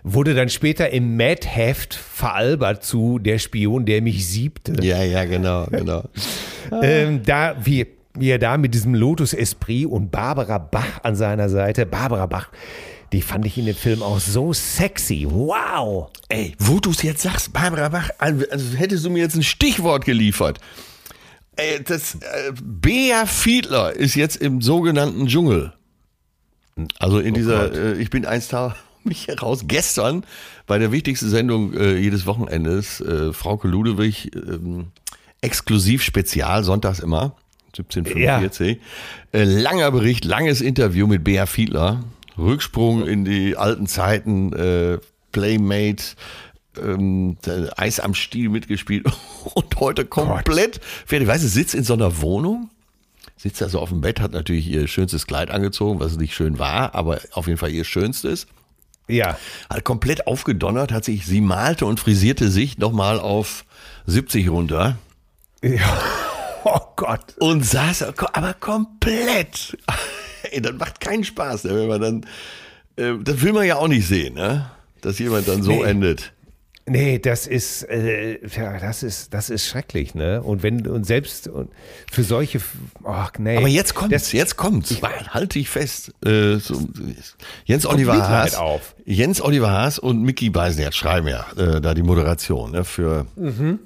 [0.03, 4.73] wurde dann später im Mad-Heft veralbert zu der Spion, der mich siebte.
[4.81, 6.03] Ja, ja, genau, genau.
[6.81, 11.47] Ähm, da, wie, wie er da mit diesem Lotus Esprit und Barbara Bach an seiner
[11.47, 12.49] Seite, Barbara Bach,
[13.13, 15.27] die fand ich in dem Film auch so sexy.
[15.29, 16.09] Wow!
[16.27, 18.43] Ey, wo du es jetzt sagst, Barbara Bach, also
[18.75, 20.59] hättest du mir jetzt ein Stichwort geliefert.
[21.55, 25.73] Ey, das, äh, Bea Fiedler ist jetzt im sogenannten Dschungel.
[26.99, 30.25] Also in dieser, äh, ich bin eins da mich heraus, gestern
[30.67, 34.87] bei der wichtigsten Sendung äh, jedes Wochenendes, äh, Frauke Ludewig, ähm,
[35.41, 37.35] exklusiv Spezial, sonntags immer,
[37.77, 38.79] 1745.
[39.31, 42.03] Äh, langer Bericht, langes Interview mit Bea Fiedler.
[42.37, 44.97] Rücksprung in die alten Zeiten, äh,
[45.31, 46.15] Playmate,
[46.83, 47.37] ähm,
[47.77, 49.05] Eis am Stiel mitgespielt
[49.53, 51.27] und heute komplett fertig.
[51.27, 52.69] Weißt du, sitzt in so einer Wohnung,
[53.37, 56.95] sitzt also auf dem Bett, hat natürlich ihr schönstes Kleid angezogen, was nicht schön war,
[56.95, 58.47] aber auf jeden Fall ihr schönstes.
[59.07, 59.37] Ja,
[59.69, 63.63] Hat komplett aufgedonnert, hat sich, sie malte und frisierte sich nochmal auf
[64.07, 64.97] 70 runter
[66.63, 67.35] oh Gott.
[67.39, 69.77] und saß aber komplett.
[70.51, 72.25] Ey, das macht keinen Spaß, ne, wenn man dann,
[72.97, 74.69] äh, das will man ja auch nicht sehen, ne?
[75.01, 75.83] Dass jemand dann so Nee.
[75.83, 76.33] endet.
[76.87, 80.43] Nee, das ist, äh, ja, das ist, das ist schrecklich, ne?
[80.43, 81.71] Und wenn, und selbst und
[82.11, 82.61] für solche,
[83.03, 83.57] ach nee.
[83.57, 84.95] Aber jetzt kommt's, Das, jetzt kommt's.
[85.29, 86.11] Halt dich fest.
[86.23, 86.79] Äh, so,
[87.65, 88.53] Jens Oliver Haas.
[88.53, 88.93] auf.
[89.03, 93.79] Jens Oliver Haas und Mickey Beisenherz schreiben ja äh, da die Moderation ne, für Mhm.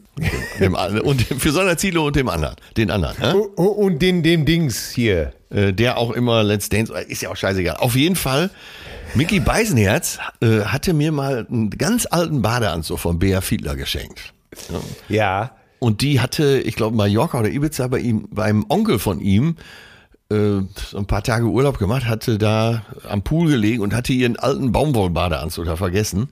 [0.60, 3.16] dem, an- und für Sonderziele und dem anderen, den anderen.
[3.22, 3.34] Ne?
[3.38, 5.32] Und den, dem Dings hier.
[5.52, 7.78] Äh, der auch immer Let's Dance, ist ja auch scheißegal.
[7.78, 8.52] Auf jeden Fall,
[9.16, 14.34] Mickey Beisenherz äh, hatte mir mal einen ganz alten Badeanzug von Bea Fiedler geschenkt.
[15.08, 15.52] Ja.
[15.80, 19.56] Und die hatte, ich glaube, Mallorca oder Ibiza bei ihm, beim Onkel von ihm,
[20.32, 24.38] äh, so ein paar Tage Urlaub gemacht, hatte da am Pool gelegen und hatte ihren
[24.38, 26.30] alten Baumwollbadeanzug da vergessen.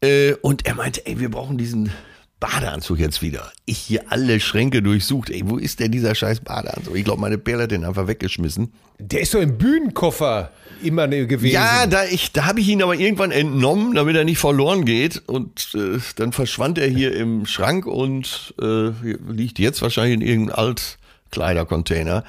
[0.00, 1.90] Äh, und er meinte, ey, wir brauchen diesen
[2.42, 3.52] Badeanzug jetzt wieder.
[3.66, 5.30] Ich hier alle Schränke durchsucht.
[5.30, 6.96] Ey, wo ist denn dieser scheiß Badeanzug?
[6.96, 8.72] Ich glaube, meine Perle hat den einfach weggeschmissen.
[8.98, 10.50] Der ist so im Bühnenkoffer
[10.82, 11.54] immer ne- gewesen.
[11.54, 15.22] Ja, da, ich, da habe ich ihn aber irgendwann entnommen, damit er nicht verloren geht.
[15.28, 18.88] Und äh, dann verschwand er hier im Schrank und äh,
[19.30, 20.76] liegt jetzt wahrscheinlich in irgendeinem
[21.30, 22.24] Altkleidercontainer.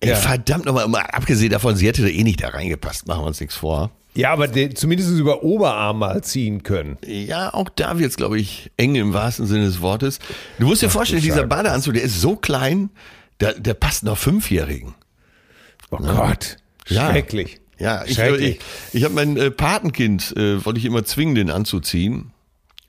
[0.00, 0.16] Ey, Ja.
[0.16, 3.40] verdammt nochmal, mal abgesehen davon, sie hätte da eh nicht da reingepasst, machen wir uns
[3.40, 3.90] nichts vor.
[4.16, 6.96] Ja, aber den, zumindest über Oberarm mal ziehen können.
[7.06, 10.18] Ja, auch da wird es, glaube ich, eng im wahrsten Sinne des Wortes.
[10.58, 12.90] Du musst dir vorstellen, dieser Badeanzug, der ist so klein,
[13.40, 14.94] der, der passt noch Fünfjährigen.
[15.90, 16.56] Oh Gott,
[16.88, 17.10] Ja.
[17.10, 17.60] schrecklich.
[17.78, 18.58] Ja, ich, Schrecklich.
[18.92, 22.32] ich, ich habe mein äh, Patenkind, äh, wollte ich immer zwingen, den anzuziehen.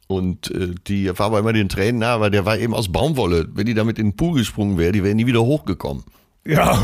[0.08, 3.50] Und äh, die war aber immer den Tränen nah, aber der war eben aus Baumwolle.
[3.54, 6.06] Wenn die damit in den Pool gesprungen wäre, die wäre nie wieder hochgekommen.
[6.46, 6.82] Ja.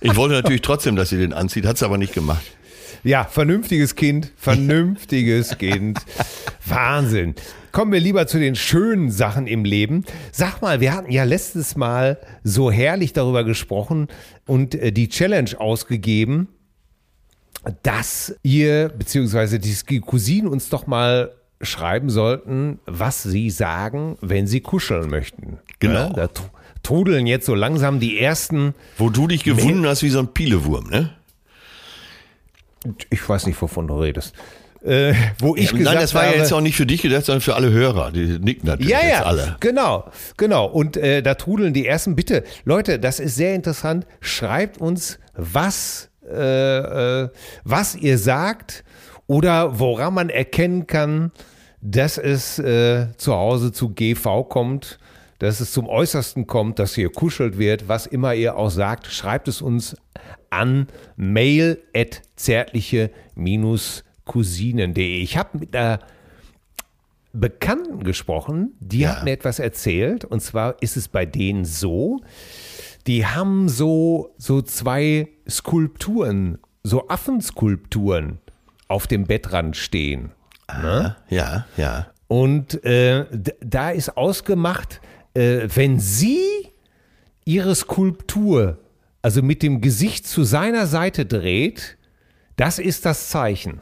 [0.00, 2.44] Ich wollte natürlich trotzdem, dass sie den anzieht, hat sie aber nicht gemacht.
[3.04, 5.98] Ja, vernünftiges Kind, vernünftiges Kind.
[6.66, 7.34] Wahnsinn.
[7.72, 10.04] Kommen wir lieber zu den schönen Sachen im Leben.
[10.32, 14.08] Sag mal, wir hatten ja letztes Mal so herrlich darüber gesprochen
[14.46, 16.48] und äh, die Challenge ausgegeben,
[17.82, 24.60] dass ihr beziehungsweise die Cousinen uns doch mal schreiben sollten, was sie sagen, wenn sie
[24.60, 25.58] kuscheln möchten.
[25.80, 25.94] Genau.
[25.94, 26.50] Ja, da tr-
[26.82, 30.88] trudeln jetzt so langsam die ersten Wo du dich gewunden hast wie so ein Pielewurm,
[30.88, 31.10] ne?
[33.10, 34.34] Ich weiß nicht, wovon du redest.
[34.84, 37.40] Äh, wo ich Nein, gesagt das war ja jetzt auch nicht für dich gedacht, sondern
[37.40, 38.12] für alle Hörer.
[38.12, 39.56] Die nicken natürlich ja, jetzt ja, alle.
[39.58, 40.66] genau, genau.
[40.66, 42.14] Und äh, da trudeln die ersten.
[42.14, 44.06] Bitte, Leute, das ist sehr interessant.
[44.20, 47.28] Schreibt uns, was, äh, äh,
[47.64, 48.84] was ihr sagt
[49.26, 51.32] oder woran man erkennen kann,
[51.80, 55.00] dass es äh, zu Hause zu GV kommt,
[55.38, 59.48] dass es zum Äußersten kommt, dass hier kuschelt wird, was immer ihr auch sagt, schreibt
[59.48, 59.96] es uns
[60.50, 65.20] an mail at zärtliche-cousinen.de.
[65.22, 66.00] Ich habe mit einer
[67.32, 69.16] Bekannten gesprochen, die Ja.
[69.16, 70.24] hat mir etwas erzählt.
[70.24, 72.20] Und zwar ist es bei denen so,
[73.06, 78.38] die haben so, so zwei Skulpturen, so Affenskulpturen
[78.88, 80.32] auf dem Bettrand stehen.
[81.28, 82.08] Ja, ja.
[82.26, 83.26] Und äh,
[83.60, 85.00] da ist ausgemacht,
[85.34, 86.42] äh, wenn sie
[87.44, 88.78] ihre Skulptur,
[89.22, 91.96] also mit dem Gesicht zu seiner Seite dreht,
[92.56, 93.80] das ist das Zeichen.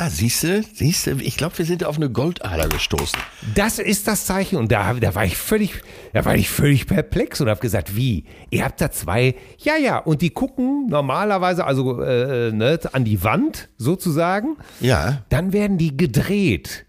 [0.00, 3.18] Ah, siehst du, siehst du, ich glaube, wir sind auf eine Goldader gestoßen.
[3.56, 4.56] Das ist das Zeichen.
[4.56, 5.82] Und da, da war ich völlig,
[6.12, 8.24] da war ich völlig perplex und habe gesagt, wie?
[8.50, 13.24] Ihr habt da zwei, ja, ja, und die gucken normalerweise also äh, ne, an die
[13.24, 14.56] Wand sozusagen.
[14.78, 16.86] Ja, Dann werden die gedreht.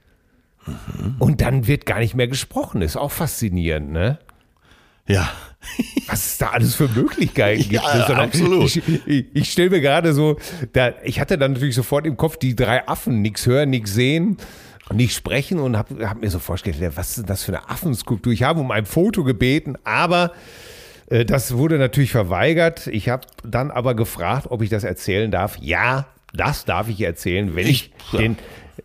[1.20, 2.82] Und dann wird gar nicht mehr gesprochen.
[2.82, 4.20] Ist auch faszinierend, ne?
[5.08, 5.30] ja.
[6.08, 7.74] Was es da alles für Möglichkeiten gibt.
[7.74, 8.64] Ja, ist doch- absolut.
[8.78, 10.38] Ich, ich, ich stelle mir gerade so,
[10.72, 14.38] da, ich hatte dann natürlich sofort im Kopf die drei Affen, nichts hören, nichts sehen,
[14.94, 17.70] nicht sprechen und habe hab mir so vorgestellt, ja, was ist denn das für eine
[17.70, 18.32] Affenskulptur?
[18.32, 20.32] Ich habe um ein Foto gebeten, aber
[21.10, 22.88] äh, das wurde natürlich verweigert.
[22.88, 25.58] Ich habe dann aber gefragt, ob ich das erzählen darf.
[25.60, 28.20] Ja, das darf ich erzählen, wenn ich, Ich- ja.
[28.20, 28.38] den,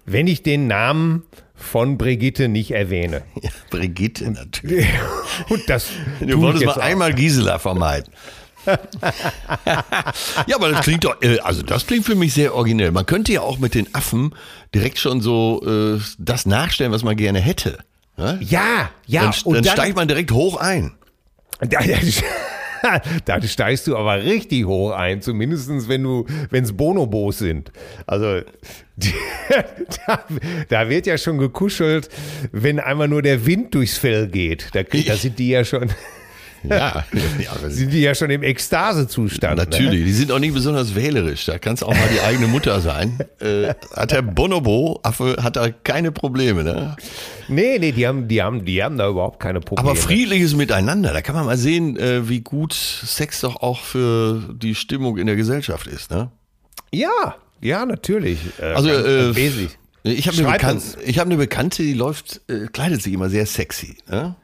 [0.07, 1.23] wenn ich den Namen
[1.55, 3.23] von Brigitte nicht erwähne.
[3.43, 4.87] ja Brigitte natürlich.
[5.49, 5.88] Und das
[6.21, 6.79] Du wolltest mal auch.
[6.79, 8.12] einmal Gisela vermeiden.
[10.47, 12.93] ja, aber das klingt doch, äh, also das klingt für mich sehr originell.
[12.93, 14.35] Man könnte ja auch mit den Affen
[14.75, 17.79] direkt schon so äh, das nachstellen, was man gerne hätte.
[18.17, 18.38] Ne?
[18.40, 19.23] Ja, ja.
[19.23, 20.95] Dann, und dann steigt man direkt hoch ein.
[23.25, 27.73] Da, steigst du aber richtig hoch ein, zumindest wenn du, wenn es Bonobos sind.
[28.07, 28.40] Also
[30.07, 30.25] da,
[30.68, 32.09] da wird ja schon gekuschelt,
[32.53, 34.68] wenn einmal nur der Wind durchs Fell geht.
[34.73, 35.90] Da, krieg- da sind die ja schon,
[36.68, 37.05] Ja,
[37.68, 39.57] sind die ja schon im Ekstasezustand.
[39.57, 39.64] Ne?
[39.64, 41.44] Natürlich, die sind auch nicht besonders wählerisch.
[41.46, 43.18] Da kann es auch mal die eigene Mutter sein.
[43.40, 46.64] Äh, hat der Bonobo, Affe, hat da keine Probleme.
[46.64, 46.96] Ne?
[47.48, 49.90] Nee, nee, die haben, die haben, die haben da überhaupt keine Probleme.
[49.90, 54.42] Aber friedliches Miteinander, da kann man mal sehen, äh, wie gut Sex doch auch für
[54.55, 56.11] die Stimmung in der Gesellschaft ist.
[56.11, 56.31] Ne?
[56.92, 58.38] Ja, ja, natürlich.
[58.61, 59.79] Äh, Also, äh, wesentlich.
[60.07, 60.83] Ich habe eine, Bekan
[61.16, 63.96] hab eine Bekannte, die läuft, äh, kleidet sich immer sehr sexy.
[64.11, 64.37] Ne?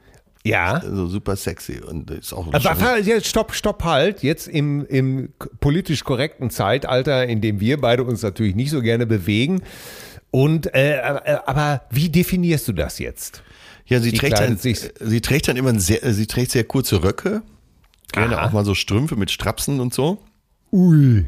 [0.44, 0.74] Ja.
[0.74, 4.22] Also super sexy und ist auch Aber halt, jetzt stopp, stopp, halt.
[4.22, 9.07] Jetzt im, im politisch korrekten Zeitalter, in dem wir beide uns natürlich nicht so gerne
[9.07, 9.62] bewegen.
[10.31, 13.42] Und äh, äh, aber wie definierst du das jetzt?
[13.85, 17.42] Ja, sie Die trägt, dann, sie trägt dann immer sehr, sie trägt sehr kurze Röcke.
[18.12, 18.46] Gerne Aha.
[18.46, 20.22] auch mal so Strümpfe mit Strapsen und so.
[20.72, 21.26] Ui.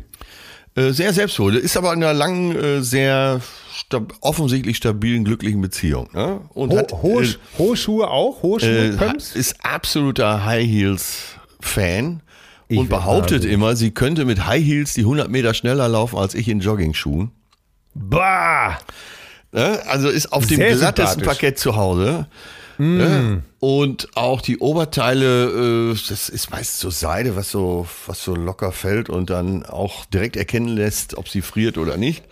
[0.74, 1.56] Äh, sehr selbstwohl.
[1.56, 3.40] Ist aber in einer langen, äh, sehr
[3.74, 6.08] stab offensichtlich stabilen, glücklichen Beziehung.
[6.14, 6.40] Ne?
[6.54, 8.42] Und Ho hat, hohe, äh, hohe Schuhe auch?
[8.42, 8.88] Hohe Schuhe?
[8.88, 9.34] äh, Pumps?
[9.34, 11.18] ist absoluter High Heels
[11.60, 12.22] Fan
[12.68, 13.54] Ich und behauptet wahnsinnig.
[13.54, 17.30] immer, sie könnte mit High Heels die 100 Meter schneller laufen als ich in Joggingschuhen.
[17.94, 18.78] Bah!
[19.52, 19.80] Ne?
[19.86, 21.22] Also ist auf dem Sehr glattesten.
[21.22, 22.26] Parkett zu Hause.
[22.78, 23.42] Ne?
[23.60, 28.72] Und auch die Oberteile, äh, das ist meist so Seide, was so, was so locker
[28.72, 32.24] fällt und dann auch direkt erkennen lässt, ob sie friert oder nicht.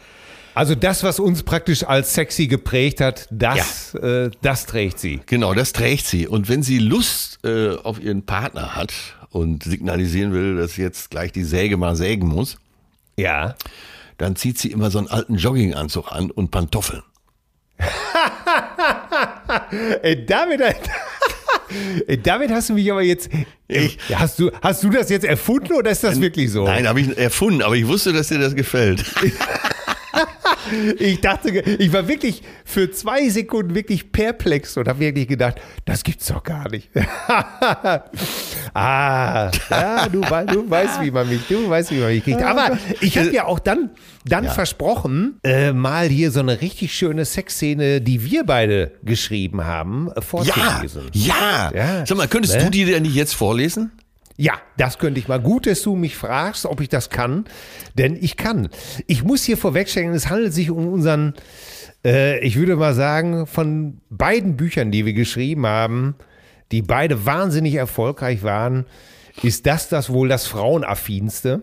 [0.54, 5.20] Also das, was uns praktisch als sexy geprägt hat, das, äh, das trägt sie.
[5.26, 6.26] Genau, das trägt sie.
[6.26, 8.92] Und wenn sie Lust äh, auf ihren Partner hat
[9.30, 12.58] und signalisieren will, dass sie jetzt gleich die Säge mal sägen muss,
[13.16, 13.54] Ja.
[14.18, 17.02] dann zieht sie immer so einen alten Jogginganzug an und Pantoffeln.
[20.02, 20.60] Ey, David,
[22.06, 23.28] Ey, David, hast du mich aber jetzt.
[23.68, 26.64] Ich, hast, du, hast du das jetzt erfunden oder ist das wirklich so?
[26.64, 29.04] Nein, habe ich erfunden, aber ich wusste, dass dir das gefällt.
[30.98, 36.02] ich dachte, ich war wirklich für zwei Sekunden wirklich perplex und habe wirklich gedacht, das
[36.04, 36.90] gibt's doch gar nicht.
[38.74, 42.42] ah, ja, du, du, weißt, wie man mich, du weißt, wie man mich kriegt.
[42.42, 43.90] Aber ich habe ja auch dann,
[44.24, 44.50] dann ja.
[44.50, 50.20] versprochen, äh, mal hier so eine richtig schöne Sexszene, die wir beide geschrieben haben, äh,
[50.20, 51.08] vorzulesen.
[51.12, 51.98] Ja, ja.
[51.98, 52.06] ja.
[52.06, 52.64] Sag mal, könntest ne?
[52.64, 53.92] du die denn nicht jetzt vorlesen?
[54.40, 55.38] Ja, das könnte ich mal.
[55.38, 57.44] Gut, dass du mich fragst, ob ich das kann,
[57.92, 58.70] denn ich kann.
[59.06, 61.34] Ich muss hier vorwegstellen, es handelt sich um unseren,
[62.06, 66.14] äh, ich würde mal sagen, von beiden Büchern, die wir geschrieben haben,
[66.72, 68.86] die beide wahnsinnig erfolgreich waren,
[69.42, 71.62] ist das das wohl das Frauenaffinste.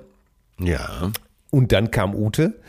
[0.59, 1.11] Ja.
[1.49, 2.59] Und dann kam Ute.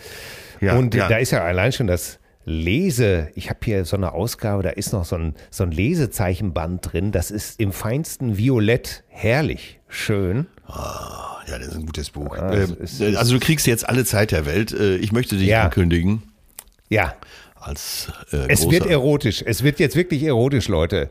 [0.62, 1.10] Ja, und ja.
[1.10, 2.17] da ist ja allein schon das
[2.48, 6.92] Lese, ich habe hier so eine Ausgabe, da ist noch so ein, so ein Lesezeichenband
[6.92, 10.46] drin, das ist im feinsten Violett herrlich, schön.
[10.66, 12.36] Ah, ja, das ist ein gutes Buch.
[12.36, 14.72] Ja, äh, ist, also du kriegst jetzt alle Zeit der Welt.
[14.72, 15.64] Äh, ich möchte dich ja.
[15.64, 16.22] ankündigen.
[16.88, 17.14] Ja.
[17.54, 19.42] Als, äh, es wird erotisch.
[19.44, 21.10] Es wird jetzt wirklich erotisch, Leute.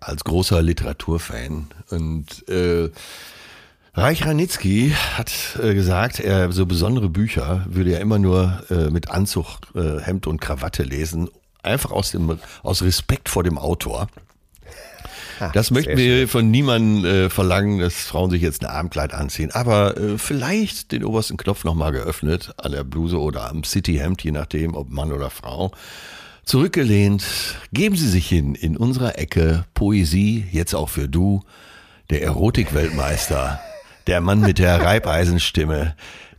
[0.00, 1.66] Als großer Literaturfan.
[1.90, 2.90] Und äh,
[3.94, 9.10] Reich Ranitzky hat äh, gesagt, er so besondere Bücher würde er immer nur äh, mit
[9.10, 11.28] Anzug, äh, Hemd und Krawatte lesen,
[11.62, 14.06] einfach aus dem aus Respekt vor dem Autor.
[15.40, 16.28] Ach, das möchten wir schön.
[16.28, 21.04] von niemandem äh, verlangen, dass Frauen sich jetzt ein Abendkleid anziehen, aber äh, vielleicht den
[21.04, 25.30] obersten Knopf nochmal geöffnet an der Bluse oder am Cityhemd, je nachdem, ob Mann oder
[25.30, 25.72] Frau.
[26.44, 27.24] Zurückgelehnt,
[27.72, 31.42] geben Sie sich hin in unserer Ecke Poesie, jetzt auch für du,
[32.10, 33.60] der Erotikweltmeister
[34.10, 35.94] der Mann mit der Reibeisenstimme,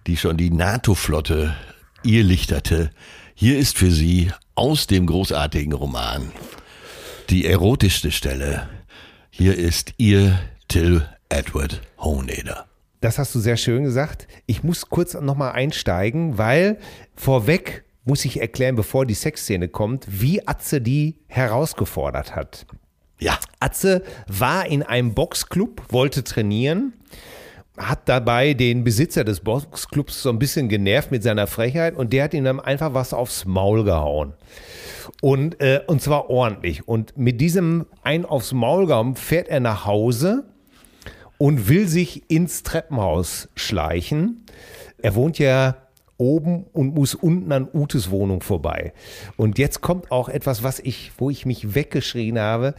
[0.05, 1.55] die schon die NATO-Flotte
[2.03, 2.89] irrlichterte.
[3.33, 6.33] Hier ist für Sie aus dem großartigen Roman
[7.29, 8.67] die erotischste Stelle.
[9.29, 12.65] Hier ist Ihr Till Edward Hohneder.
[12.99, 14.27] Das hast du sehr schön gesagt.
[14.47, 16.77] Ich muss kurz nochmal einsteigen, weil
[17.15, 22.65] vorweg muss ich erklären, bevor die Sexszene kommt, wie Atze die herausgefordert hat.
[23.17, 23.39] Ja.
[23.61, 26.91] Atze war in einem Boxclub, wollte trainieren
[27.77, 32.25] hat dabei den Besitzer des Boxclubs so ein bisschen genervt mit seiner Frechheit und der
[32.25, 34.33] hat ihm dann einfach was aufs Maul gehauen.
[35.21, 36.87] Und, äh, und zwar ordentlich.
[36.87, 40.43] Und mit diesem ein aufs Maul gehauen fährt er nach Hause
[41.37, 44.45] und will sich ins Treppenhaus schleichen.
[44.97, 45.75] Er wohnt ja
[46.17, 48.93] oben und muss unten an Utes Wohnung vorbei.
[49.37, 52.75] Und jetzt kommt auch etwas, was ich, wo ich mich weggeschrien habe.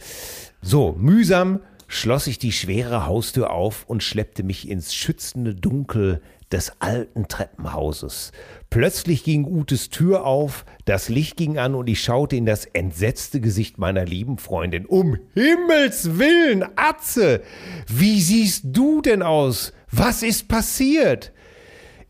[0.61, 6.71] So, mühsam schloss ich die schwere Haustür auf und schleppte mich ins schützende Dunkel des
[6.79, 8.31] alten Treppenhauses.
[8.69, 13.41] Plötzlich ging Utes Tür auf, das Licht ging an und ich schaute in das entsetzte
[13.41, 14.85] Gesicht meiner lieben Freundin.
[14.85, 17.41] Um Himmels willen, Atze!
[17.87, 19.73] Wie siehst du denn aus?
[19.91, 21.31] Was ist passiert?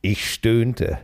[0.02, 1.00] Ich stöhnte.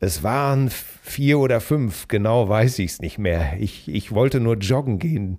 [0.00, 3.54] Es waren vier oder fünf, genau weiß ich's nicht mehr.
[3.58, 5.38] Ich, ich wollte nur joggen gehen.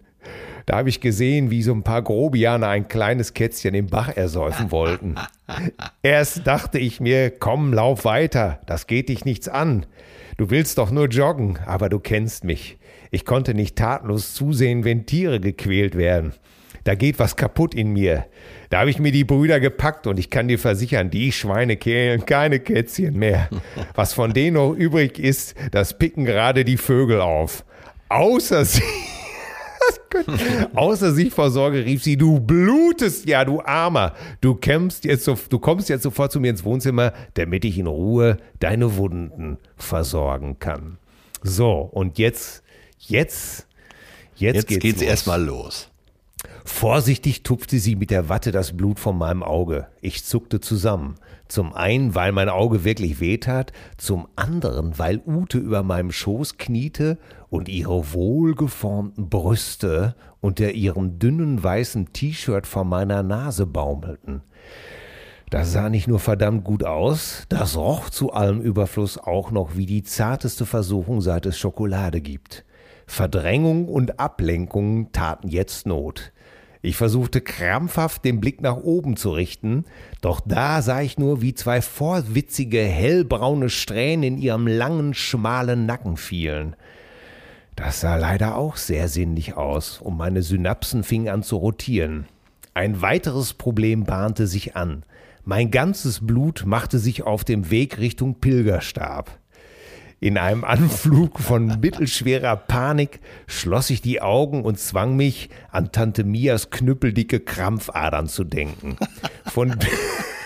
[0.66, 4.72] Da habe ich gesehen, wie so ein paar Grobianer ein kleines Kätzchen im Bach ersäufen
[4.72, 5.16] wollten.
[6.02, 9.86] Erst dachte ich mir, komm, lauf weiter, das geht dich nichts an.
[10.38, 12.78] Du willst doch nur joggen, aber du kennst mich.
[13.12, 16.34] Ich konnte nicht tatenlos zusehen, wenn Tiere gequält werden.
[16.84, 18.26] Da geht was kaputt in mir.
[18.70, 22.26] Da habe ich mir die Brüder gepackt und ich kann dir versichern, die Schweine quälen
[22.26, 23.50] keine Kätzchen mehr.
[23.96, 27.66] Was von denen noch übrig ist, das picken gerade die Vögel auf.
[28.10, 28.84] Außer sie.
[30.74, 34.14] Außer sich vor Sorge rief sie, du blutest ja, du Armer.
[34.42, 37.88] Du, kämpfst jetzt so, du kommst jetzt sofort zu mir ins Wohnzimmer, damit ich in
[37.88, 40.98] Ruhe deine Wunden versorgen kann.
[41.44, 42.64] So, und jetzt,
[43.00, 43.68] jetzt,
[44.36, 45.90] jetzt, jetzt geht's, geht's erstmal los.
[46.64, 49.88] Vorsichtig tupfte sie mit der Watte das Blut von meinem Auge.
[50.02, 51.16] Ich zuckte zusammen.
[51.48, 57.20] Zum einen, weil mein Auge wirklich wehtat, zum anderen, weil Ute über meinem Schoß kniete
[57.50, 64.42] und ihre wohlgeformten Brüste unter ihrem dünnen weißen T-Shirt vor meiner Nase baumelten.
[65.52, 69.86] Das sah nicht nur verdammt gut aus, das roch zu allem Überfluss auch noch wie
[69.86, 72.66] die zarteste Versuchung, seit es Schokolade gibt.
[73.06, 76.34] Verdrängung und Ablenkung taten jetzt Not.
[76.86, 79.86] Ich versuchte krampfhaft den Blick nach oben zu richten,
[80.22, 86.16] doch da sah ich nur, wie zwei vorwitzige, hellbraune Strähnen in ihrem langen, schmalen Nacken
[86.16, 86.76] fielen.
[87.76, 92.28] Das sah leider auch sehr sinnlich aus, und meine Synapsen fingen an zu rotieren.
[92.76, 95.02] Ein weiteres Problem bahnte sich an.
[95.44, 99.40] Mein ganzes Blut machte sich auf dem Weg Richtung Pilgerstab.
[100.26, 106.24] In einem Anflug von mittelschwerer Panik schloss ich die Augen und zwang mich, an Tante
[106.24, 108.98] Mias knüppeldicke Krampfadern zu denken.
[109.46, 109.76] Von,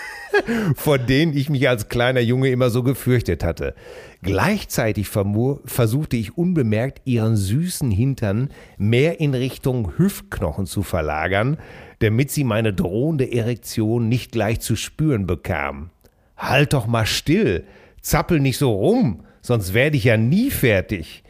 [0.76, 3.74] von denen ich mich als kleiner Junge immer so gefürchtet hatte.
[4.20, 11.56] Gleichzeitig versuchte ich unbemerkt, ihren süßen Hintern mehr in Richtung Hüftknochen zu verlagern,
[12.00, 15.88] damit sie meine drohende Erektion nicht gleich zu spüren bekam.
[16.36, 17.64] Halt doch mal still,
[18.02, 21.22] zappel nicht so rum, sonst werde ich ja nie fertig.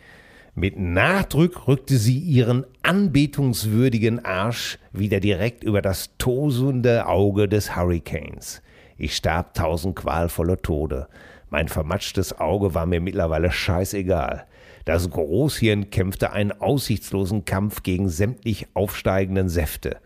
[0.55, 8.61] Mit Nachdruck rückte sie ihren anbetungswürdigen Arsch wieder direkt über das tosende Auge des Hurricanes.
[8.99, 11.09] Ich starb tausend qualvolle Tode.
[11.49, 14.47] Mein vermatschtes Auge war mir mittlerweile scheißegal.
[14.85, 19.99] Das Großhirn kämpfte einen aussichtslosen Kampf gegen sämtlich aufsteigenden Säfte.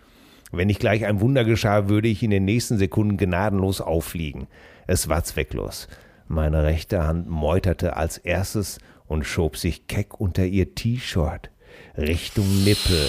[0.53, 4.47] Wenn nicht gleich ein Wunder geschah, würde ich in den nächsten Sekunden gnadenlos auffliegen.
[4.87, 5.89] Es war zwecklos.
[6.35, 11.49] Meine rechte Hand meuterte als erstes und schob sich keck unter ihr T-Shirt
[11.97, 13.07] Richtung Nippel.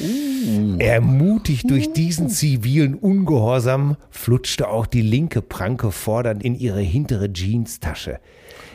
[0.00, 0.76] Uh.
[0.78, 8.20] Ermutigt durch diesen zivilen Ungehorsam flutschte auch die linke Pranke fordernd in ihre hintere Jeanstasche.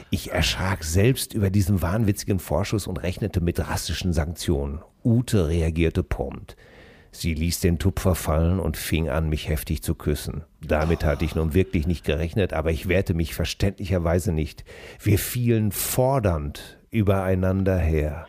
[0.10, 4.80] Ich erschrak selbst über diesen wahnwitzigen Vorschuss und rechnete mit drastischen Sanktionen.
[5.04, 6.56] Ute reagierte prompt.
[7.16, 10.44] Sie ließ den Tupfer fallen und fing an, mich heftig zu küssen.
[10.62, 14.66] Damit hatte ich nun wirklich nicht gerechnet, aber ich wehrte mich verständlicherweise nicht.
[15.00, 18.28] Wir fielen fordernd übereinander her.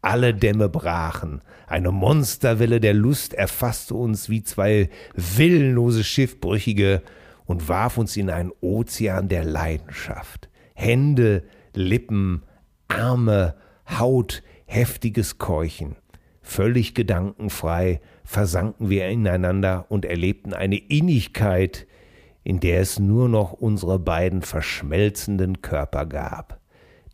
[0.00, 1.42] Alle Dämme brachen.
[1.66, 7.02] Eine Monsterwelle der Lust erfasste uns wie zwei willenlose Schiffbrüchige
[7.44, 10.48] und warf uns in einen Ozean der Leidenschaft.
[10.74, 12.42] Hände, Lippen,
[12.88, 13.54] Arme,
[13.98, 15.96] Haut, heftiges Keuchen.
[16.46, 21.86] Völlig gedankenfrei versanken wir ineinander und erlebten eine Innigkeit,
[22.44, 26.60] in der es nur noch unsere beiden verschmelzenden Körper gab.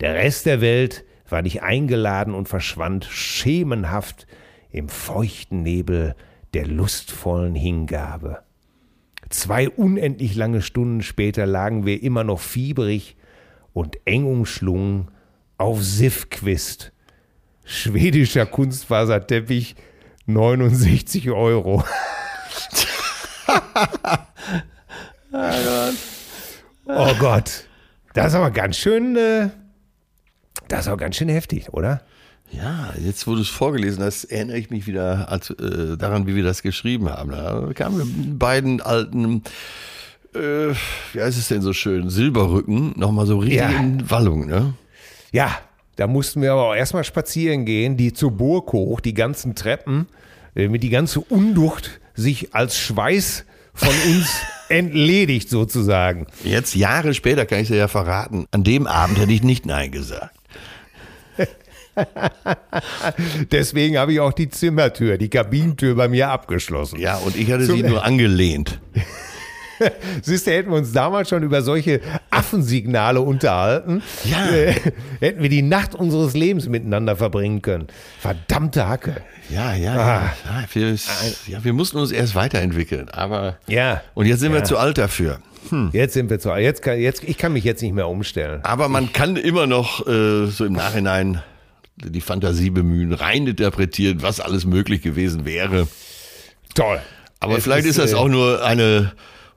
[0.01, 4.27] Der Rest der Welt war ich eingeladen und verschwand schemenhaft
[4.69, 6.13] im feuchten Nebel
[6.53, 8.43] der lustvollen Hingabe.
[9.29, 13.15] Zwei unendlich lange Stunden später lagen wir immer noch fiebrig
[13.71, 15.07] und eng umschlungen
[15.57, 16.91] auf Siffquist.
[17.71, 19.75] Schwedischer Kunstfaserteppich,
[20.25, 21.83] 69 Euro.
[26.85, 27.65] oh Gott.
[28.13, 29.49] Das ist aber ganz schön äh,
[30.71, 32.01] das ist auch ganz schön heftig, oder?
[32.49, 36.35] Ja, jetzt wo du es vorgelesen hast, erinnere ich mich wieder als, äh, daran, wie
[36.35, 37.31] wir das geschrieben haben.
[37.31, 39.43] Da kamen wir mit beiden alten,
[40.33, 40.73] äh,
[41.11, 43.69] wie heißt es denn so schön, Silberrücken, nochmal so richtig ja.
[43.69, 44.73] in Wallung, ne?
[45.33, 45.59] Ja,
[45.95, 50.07] da mussten wir aber auch erstmal spazieren gehen, die zur Burg hoch, die ganzen Treppen,
[50.55, 56.27] äh, mit die ganze Unducht sich als Schweiß von uns entledigt sozusagen.
[56.43, 59.91] Jetzt Jahre später kann ich dir ja verraten, an dem Abend hätte ich nicht Nein
[59.91, 60.35] gesagt.
[63.51, 66.99] Deswegen habe ich auch die Zimmertür, die Kabinentür bei mir abgeschlossen.
[66.99, 68.79] Ja, und ich hatte Zum sie nur angelehnt.
[70.21, 74.49] Siehst du, hätten wir uns damals schon über solche Affensignale unterhalten, ja.
[74.49, 74.73] äh,
[75.19, 77.87] hätten wir die Nacht unseres Lebens miteinander verbringen können.
[78.19, 79.21] Verdammte Hacke.
[79.49, 80.33] Ja, ja, ah.
[80.45, 80.63] ja.
[80.71, 80.95] Wir,
[81.47, 83.57] ja, wir mussten uns erst weiterentwickeln, aber.
[83.67, 84.01] Ja.
[84.13, 84.59] Und jetzt sind ja.
[84.59, 85.39] wir zu alt dafür.
[85.69, 85.89] Hm.
[85.93, 86.63] Jetzt sind wir zu alt.
[86.63, 88.61] Jetzt kann, jetzt, ich kann mich jetzt nicht mehr umstellen.
[88.63, 91.41] Aber man ich, kann immer noch äh, so im Nachhinein
[91.97, 95.87] die Fantasie bemühen, rein interpretieren, was alles möglich gewesen wäre.
[96.73, 96.99] Toll.
[97.39, 99.11] Aber es vielleicht ist, ist das äh, auch nur eine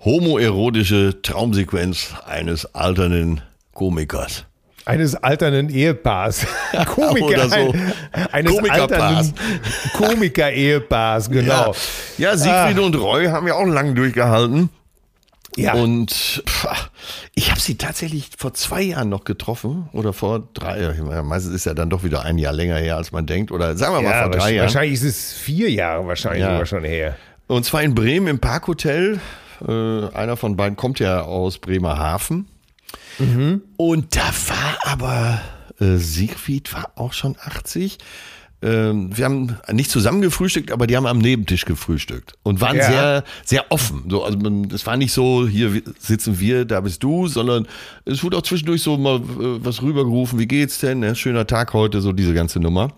[0.04, 3.40] homoerotische Traumsequenz eines alternden
[3.72, 4.44] Komikers.
[4.84, 6.46] Eines alternden Ehepaars.
[6.86, 7.74] Komiker, Oder so.
[8.32, 9.32] eines Komikerpaars.
[9.94, 11.74] Komiker-Ehepaars, genau.
[12.18, 12.82] Ja, ja Siegfried ah.
[12.82, 14.68] und Roy haben ja auch lange durchgehalten.
[15.56, 15.74] Ja.
[15.74, 16.66] Und pff,
[17.34, 20.92] ich habe sie tatsächlich vor zwei Jahren noch getroffen oder vor drei.
[21.22, 23.52] Meistens ist ja dann doch wieder ein Jahr länger her, als man denkt.
[23.52, 24.66] Oder sagen wir mal ja, vor drei Jahren.
[24.66, 26.50] Wahrscheinlich ist es vier Jahre wahrscheinlich ja.
[26.50, 27.16] sogar schon her.
[27.46, 29.20] Und zwar in Bremen im Parkhotel.
[29.66, 32.46] Äh, einer von beiden kommt ja aus Bremerhaven.
[33.18, 33.62] Mhm.
[33.76, 35.40] Und da war aber
[35.80, 37.98] äh, Siegfried war auch schon 80
[38.64, 42.84] ähm, wir haben nicht zusammen gefrühstückt, aber die haben am Nebentisch gefrühstückt und waren ja.
[42.90, 44.04] sehr, sehr offen.
[44.08, 44.38] So, also
[44.72, 47.68] es war nicht so, hier sitzen wir, da bist du, sondern
[48.06, 49.20] es wurde auch zwischendurch so mal äh,
[49.62, 51.00] was rübergerufen, wie geht's denn?
[51.00, 51.14] Ne?
[51.14, 52.94] Schöner Tag heute, so diese ganze Nummer.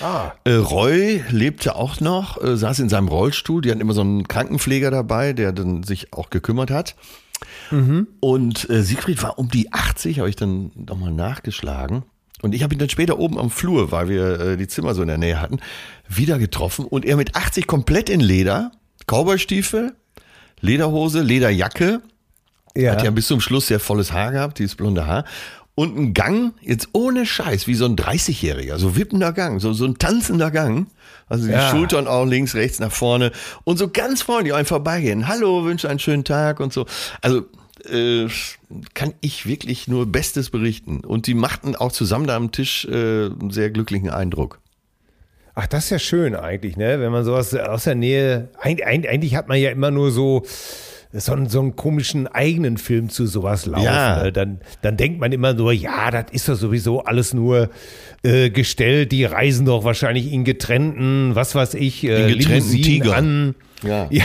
[0.00, 0.32] Ah.
[0.44, 3.62] Äh, Roy lebte auch noch, äh, saß in seinem Rollstuhl.
[3.62, 6.96] Die hatten immer so einen Krankenpfleger dabei, der dann sich auch gekümmert hat.
[7.70, 8.08] Mhm.
[8.20, 12.04] Und äh, Siegfried war um die 80, habe ich dann nochmal nachgeschlagen.
[12.42, 15.02] Und ich habe ihn dann später oben am Flur, weil wir äh, die Zimmer so
[15.02, 15.60] in der Nähe hatten,
[16.08, 16.84] wieder getroffen.
[16.84, 18.72] Und er mit 80 komplett in Leder,
[19.06, 19.94] Cowboystiefel,
[20.60, 22.02] Lederhose, Lederjacke.
[22.76, 22.92] Ja.
[22.92, 25.24] Hat ja bis zum Schluss sehr volles Haar gehabt, dieses blonde Haar.
[25.76, 29.84] Und ein Gang, jetzt ohne Scheiß, wie so ein 30-Jähriger, so wippender Gang, so, so
[29.84, 30.86] ein tanzender Gang.
[31.28, 31.70] Also die Ja.
[31.70, 33.32] Schultern auch links, rechts, nach vorne
[33.64, 35.26] und so ganz freundlich einem vorbeigehen.
[35.26, 36.86] Hallo, wünsche einen schönen Tag und so.
[37.22, 37.42] Also
[37.90, 38.28] äh,
[38.94, 41.00] kann ich wirklich nur Bestes berichten.
[41.00, 44.60] Und die machten auch zusammen da am Tisch äh, einen sehr glücklichen Eindruck.
[45.56, 46.98] Ach, das ist ja schön eigentlich, ne?
[47.00, 48.48] Wenn man sowas aus der Nähe.
[48.60, 50.44] Eig- eig- Eigentlich hat man ja immer nur so.
[51.16, 53.84] So einen, so einen komischen eigenen Film zu sowas laufen.
[53.84, 54.24] Ja.
[54.24, 54.32] Ne?
[54.32, 57.70] Dann, dann denkt man immer nur, ja, das ist doch sowieso alles nur
[58.24, 59.12] äh, gestellt.
[59.12, 63.14] Die reisen doch wahrscheinlich in getrennten, was weiß ich, äh, In getrennten Limousinen Tigern.
[63.14, 63.54] an.
[63.88, 64.08] Ja.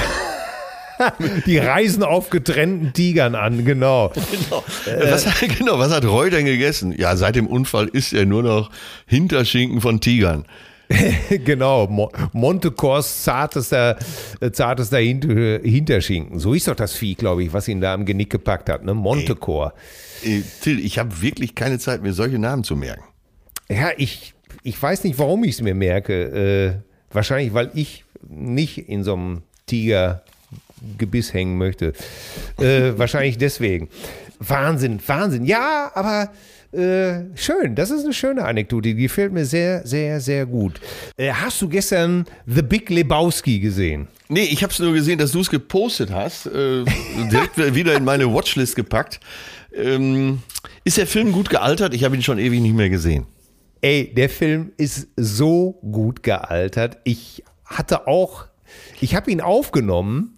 [0.99, 1.13] Ja.
[1.45, 4.11] Die reisen auf getrennten Tigern an, genau.
[4.49, 4.63] Genau.
[5.11, 6.93] was, hat- genau, was hat Roy denn gegessen?
[6.97, 8.69] Ja, seit dem Unfall isst er nur noch
[9.05, 10.43] Hinterschinken von Tigern.
[11.45, 13.97] genau, Mo Montecors zartester,
[14.51, 16.39] zartester Hint Hinterschinken.
[16.39, 18.93] So ist doch das Vieh, glaube ich, was ihn da am Genick gepackt hat, ne?
[18.93, 19.73] Montecore.
[20.23, 23.03] Äh, Till, ich habe wirklich keine Zeit, mir solche Namen zu merken.
[23.69, 24.33] Ja, ich,
[24.63, 26.81] ich weiß nicht, warum ich es mir merke.
[26.83, 31.93] Äh, wahrscheinlich, weil ich nicht in so einem Tigergebiss hängen möchte.
[32.57, 33.89] Äh, wahrscheinlich deswegen.
[34.39, 35.45] Wahnsinn, Wahnsinn.
[35.45, 36.31] Ja, aber
[36.71, 37.75] äh, schön.
[37.75, 38.93] Das ist eine schöne Anekdote.
[38.93, 40.79] Die gefällt mir sehr, sehr, sehr gut.
[41.17, 44.07] Äh, hast du gestern The Big Lebowski gesehen?
[44.27, 46.45] Nee, ich habe es nur gesehen, dass du es gepostet hast.
[46.45, 46.85] Äh,
[47.31, 49.19] direkt wieder in meine Watchlist gepackt.
[49.73, 50.43] Ähm,
[50.83, 51.93] ist der Film gut gealtert?
[51.93, 53.25] Ich habe ihn schon ewig nicht mehr gesehen.
[53.81, 56.97] Ey, der Film ist so gut gealtert.
[57.03, 58.45] Ich hatte auch,
[58.99, 60.37] ich habe ihn aufgenommen,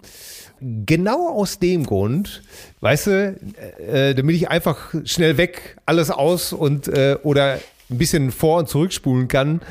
[0.61, 2.43] genau aus dem Grund,
[2.81, 3.35] weißt du,
[3.79, 7.59] äh, damit ich einfach schnell weg alles aus und äh, oder
[7.89, 9.61] ein bisschen vor und zurückspulen kann.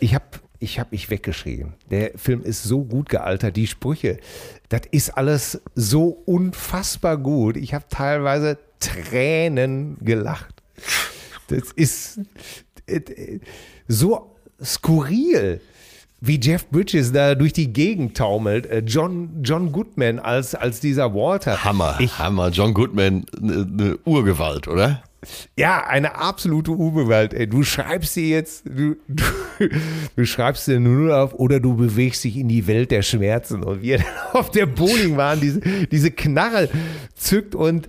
[0.00, 0.24] Ich habe
[0.58, 1.74] ich hab mich weggeschrieben.
[1.90, 4.18] Der Film ist so gut gealtert, die Sprüche,
[4.68, 7.56] das ist alles so unfassbar gut.
[7.56, 10.62] Ich habe teilweise Tränen gelacht.
[11.48, 12.20] Das ist
[12.86, 13.40] äh, äh,
[13.88, 15.60] so skurril,
[16.24, 18.66] wie Jeff Bridges da durch die Gegend taumelt.
[18.66, 21.64] Äh, John, John Goodman als, als dieser Walter.
[21.64, 22.48] Hammer, Ich, Hammer.
[22.50, 25.02] John Goodman, eine ne Urgewalt, oder?
[25.56, 27.32] ja, eine absolute Urgewalt.
[27.34, 27.46] Ey.
[27.48, 29.24] Du schreibst sie jetzt, du, du,
[30.16, 33.62] du schreibst sie nur auf oder du bewegst dich in die Welt der Schmerzen.
[33.62, 36.68] Und wie dann auf der Bowlingbahn diese, diese Knarre
[37.14, 37.88] zückt und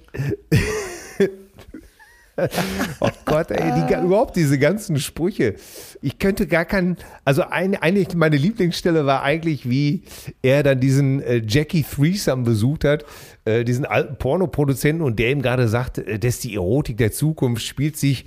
[2.99, 5.55] Oh Gott, ey, die, überhaupt diese ganzen Sprüche.
[6.01, 10.03] Ich könnte gar keinen, also ein, eigentlich meine Lieblingsstelle war eigentlich, wie
[10.41, 13.05] er dann diesen äh, Jackie Threesome besucht hat,
[13.45, 17.63] äh, diesen alten Pornoproduzenten und der ihm gerade sagt, äh, dass die Erotik der Zukunft
[17.63, 18.25] spielt sich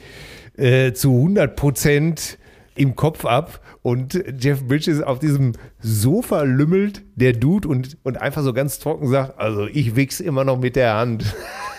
[0.57, 2.39] äh, zu 100 Prozent
[2.77, 8.43] im Kopf ab und Jeff Bridges auf diesem Sofa lümmelt, der Dude und, und einfach
[8.43, 11.25] so ganz trocken sagt, also ich wichs immer noch mit der Hand.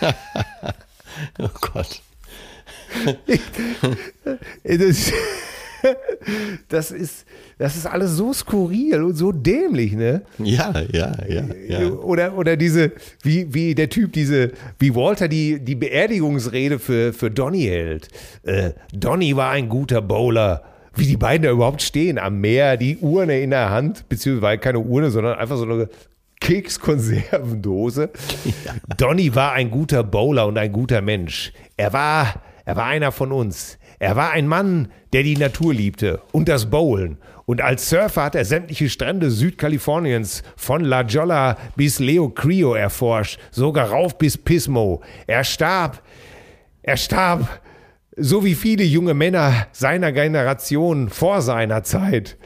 [1.40, 2.00] Oh Gott.
[4.64, 5.12] Das,
[6.68, 7.24] das, ist,
[7.56, 10.22] das ist alles so skurril und so dämlich, ne?
[10.38, 11.88] Ja, ja, ja, ja.
[11.90, 17.30] Oder, oder diese, wie, wie der Typ, diese, wie Walter die, die Beerdigungsrede für, für
[17.30, 18.08] Donny hält.
[18.42, 20.64] Äh, Donny war ein guter Bowler.
[20.94, 24.80] Wie die beiden da überhaupt stehen am Meer, die Urne in der Hand, beziehungsweise keine
[24.80, 25.88] Urne, sondern einfach so eine
[26.40, 28.10] Kekskonservendose.
[28.96, 31.52] Donny war ein guter Bowler und ein guter Mensch.
[31.76, 33.78] Er war, er war einer von uns.
[33.98, 37.16] Er war ein Mann, der die Natur liebte und das Bowlen.
[37.46, 43.40] Und als Surfer hat er sämtliche Strände Südkaliforniens von La Jolla bis Leo Crio erforscht,
[43.50, 45.00] sogar rauf bis Pismo.
[45.26, 46.02] Er starb,
[46.82, 47.62] er starb,
[48.18, 52.36] so wie viele junge Männer seiner Generation vor seiner Zeit.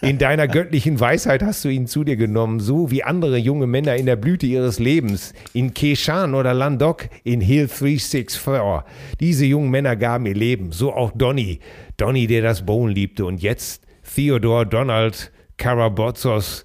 [0.00, 3.96] In deiner göttlichen Weisheit hast du ihn zu dir genommen, so wie andere junge Männer
[3.96, 8.84] in der Blüte ihres Lebens, in Keshan oder Landoc, in Hill 364.
[9.20, 11.60] Diese jungen Männer gaben ihr Leben, so auch Donny.
[11.96, 13.24] Donny, der das Bowlen liebte.
[13.24, 16.64] Und jetzt Theodore Donald Karabotzos,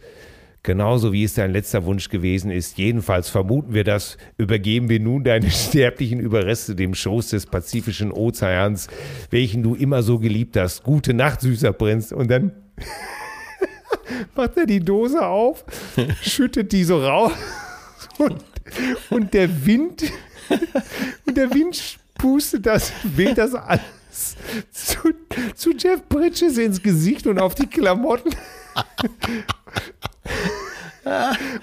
[0.63, 2.77] genauso wie es dein letzter Wunsch gewesen ist.
[2.77, 8.87] Jedenfalls vermuten wir das, übergeben wir nun deine sterblichen Überreste dem Schoß des Pazifischen Ozeans,
[9.29, 10.83] welchen du immer so geliebt hast.
[10.83, 12.11] Gute Nacht, süßer Prinz.
[12.11, 12.53] Und dann
[14.35, 15.65] macht er die Dose auf,
[16.21, 17.33] schüttet die so raus
[18.17, 18.37] und,
[19.09, 20.11] und der Wind
[21.25, 23.81] und der Wind pustet das, weht das alles
[24.71, 24.97] zu,
[25.55, 28.31] zu Jeff Bridges ins Gesicht und auf die Klamotten.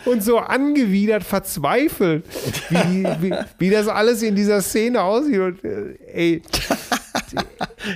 [0.04, 2.24] Und so angewidert, verzweifelt,
[2.68, 5.38] wie, wie, wie das alles in dieser Szene aussieht.
[5.38, 6.42] Und, äh, ey,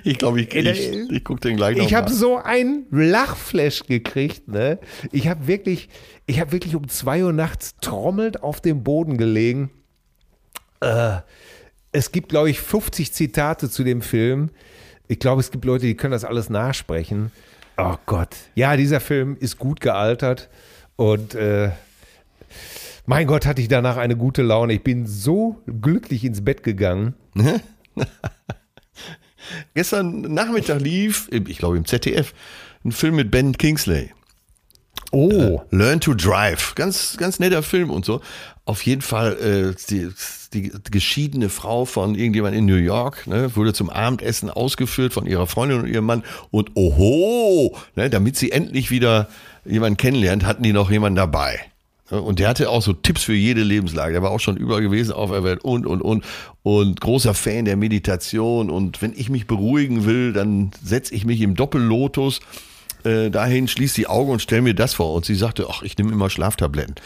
[0.04, 4.48] Ich glaube, ich, ich, ich gucke den gleich noch ich habe so ein Lachflash gekriegt,
[4.48, 4.78] ne?
[5.12, 5.88] Ich habe wirklich,
[6.26, 9.70] ich habe wirklich um zwei Uhr nachts trommelnd auf dem Boden gelegen.
[10.80, 11.18] Äh,
[11.92, 14.50] es gibt, glaube ich, 50 Zitate zu dem Film.
[15.06, 17.30] Ich glaube, es gibt Leute, die können das alles nachsprechen.
[17.76, 18.36] Oh Gott.
[18.54, 20.48] Ja, dieser Film ist gut gealtert
[20.96, 21.70] und äh,
[23.06, 24.72] mein Gott, hatte ich danach eine gute Laune.
[24.74, 27.14] Ich bin so glücklich ins Bett gegangen.
[29.74, 32.32] Gestern Nachmittag lief, ich glaube im ZDF,
[32.84, 34.10] ein Film mit Ben Kingsley.
[35.10, 35.30] Oh.
[35.70, 36.74] Äh, Learn to Drive.
[36.74, 38.20] Ganz, ganz netter Film und so.
[38.64, 40.08] Auf jeden Fall äh, die,
[40.54, 45.46] die geschiedene Frau von irgendjemand in New York, ne, wurde zum Abendessen ausgeführt von ihrer
[45.46, 46.22] Freundin und ihrem Mann.
[46.50, 49.28] Und oho, ne, damit sie endlich wieder
[49.64, 51.60] jemanden kennenlernt, hatten die noch jemanden dabei.
[52.10, 54.12] Und der hatte auch so Tipps für jede Lebenslage.
[54.12, 56.24] Der war auch schon überall gewesen auf der Welt und, und, und.
[56.62, 58.70] Und großer Fan der Meditation.
[58.70, 62.40] Und wenn ich mich beruhigen will, dann setze ich mich im Doppellotus
[63.04, 65.14] äh, dahin, schließe die Augen und stelle mir das vor.
[65.14, 66.96] Und sie sagte, ach, ich nehme immer Schlaftabletten.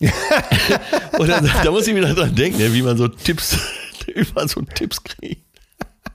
[1.18, 3.58] und dann, da muss ich mir dran denken, wie man so Tipps,
[4.14, 5.44] über so Tipps kriegt.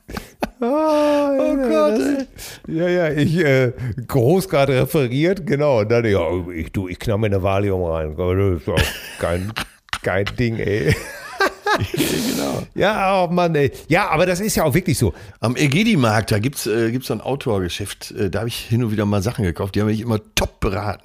[0.62, 2.00] Oh, oh Gott.
[2.00, 2.28] Das,
[2.68, 3.74] ja, ja, ich äh,
[4.08, 5.82] groß gerade referiert, genau.
[5.82, 6.22] Und dann, ja,
[6.56, 8.16] ich, du, ich knall mir eine Valium rein.
[8.16, 9.52] Das ist auch kein,
[10.04, 10.96] kein Ding, ey.
[11.94, 12.64] genau.
[12.76, 13.72] Ja, oh Mann, ey.
[13.88, 15.14] Ja, aber das ist ja auch wirklich so.
[15.40, 18.12] Am Egidi-Markt, da gibt es äh, gibt's so ein Outdoor-Geschäft.
[18.12, 19.76] Äh, da habe ich hin und wieder mal Sachen gekauft.
[19.76, 21.04] Die haben mich immer top beraten.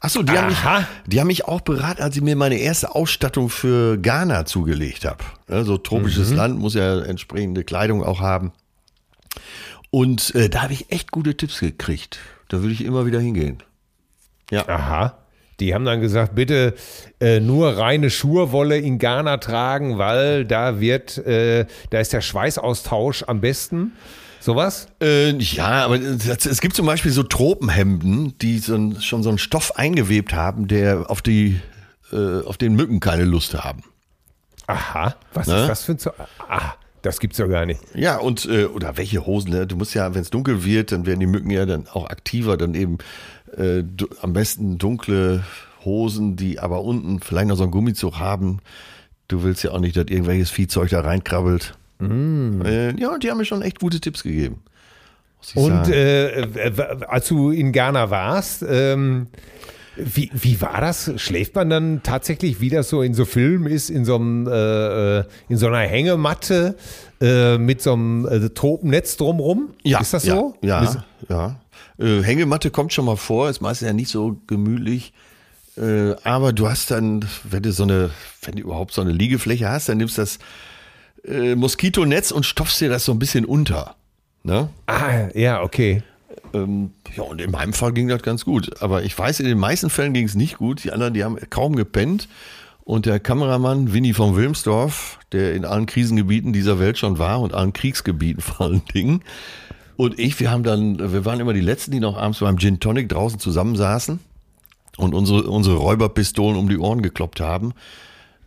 [0.00, 0.58] Achso, die, haben mich,
[1.06, 5.24] die haben mich auch beraten, als ich mir meine erste Ausstattung für Ghana zugelegt habe.
[5.48, 6.36] Ja, so tropisches mhm.
[6.36, 8.52] Land muss ja entsprechende Kleidung auch haben.
[9.90, 12.18] Und äh, da habe ich echt gute Tipps gekriegt.
[12.48, 13.62] Da würde ich immer wieder hingehen.
[14.50, 14.68] Ja.
[14.68, 15.16] Aha.
[15.60, 16.74] Die haben dann gesagt, bitte
[17.20, 23.24] äh, nur reine Schurwolle in Ghana tragen, weil da wird, äh, da ist der Schweißaustausch
[23.26, 23.92] am besten.
[24.40, 24.88] Sowas?
[25.02, 29.76] Äh, ja, aber es gibt zum Beispiel so Tropenhemden, die so schon so einen Stoff
[29.76, 31.60] eingewebt haben, der auf die,
[32.12, 33.82] äh, auf den Mücken keine Lust haben.
[34.66, 35.62] Aha, was ne?
[35.62, 35.98] ist das für ein...
[35.98, 36.10] Zo
[36.48, 37.80] ah, das gibt's ja gar nicht.
[37.94, 39.66] Ja, und äh, oder welche Hosen, ne?
[39.66, 42.56] Du musst ja, wenn es dunkel wird, dann werden die Mücken ja dann auch aktiver,
[42.56, 42.98] dann eben
[43.56, 43.84] äh,
[44.22, 45.44] am besten dunkle
[45.84, 48.58] Hosen, die aber unten vielleicht noch so einen Gummizug haben.
[49.28, 51.74] Du willst ja auch nicht, dass irgendwelches Viehzeug da reinkrabbelt.
[51.98, 52.62] Mm.
[52.62, 54.62] Äh, ja, die haben mir schon echt gute Tipps gegeben.
[55.54, 56.46] Und äh,
[57.06, 59.28] als du in Ghana warst, ähm,
[59.96, 61.12] wie, wie war das?
[61.16, 65.18] Schläft man dann tatsächlich, wie das so in so Filmen ist, in so, einem, äh,
[65.18, 66.76] äh in so einer Hängematte
[67.20, 69.70] äh, mit so einem äh, Tropennetz drumrum?
[69.82, 70.00] Ja.
[70.00, 70.54] Ist das ja, so?
[70.62, 71.56] Ja, ja.
[71.98, 75.12] Äh, Hängematte kommt schon mal vor, ist meistens ja nicht so gemütlich.
[75.76, 78.10] Äh, aber du hast dann, wenn du so eine,
[78.42, 80.38] wenn du überhaupt so eine Liegefläche hast, dann nimmst du das
[81.24, 83.96] äh, Moskitonetz und stopfst dir das so ein bisschen unter.
[84.42, 84.68] Ne?
[84.86, 86.02] Ah, ja, okay.
[86.54, 88.80] Ähm, ja, und in meinem Fall ging das ganz gut.
[88.80, 90.84] Aber ich weiß, in den meisten Fällen ging es nicht gut.
[90.84, 92.28] Die anderen, die haben kaum gepennt.
[92.84, 97.52] Und der Kameramann Winnie von Wilmsdorf, der in allen Krisengebieten dieser Welt schon war und
[97.52, 99.22] allen Kriegsgebieten vor allen Dingen.
[99.96, 102.80] Und ich, wir haben dann, wir waren immer die Letzten, die noch abends beim Gin
[102.80, 104.20] Tonic draußen zusammensaßen
[104.96, 107.72] und unsere, unsere Räuberpistolen um die Ohren gekloppt haben.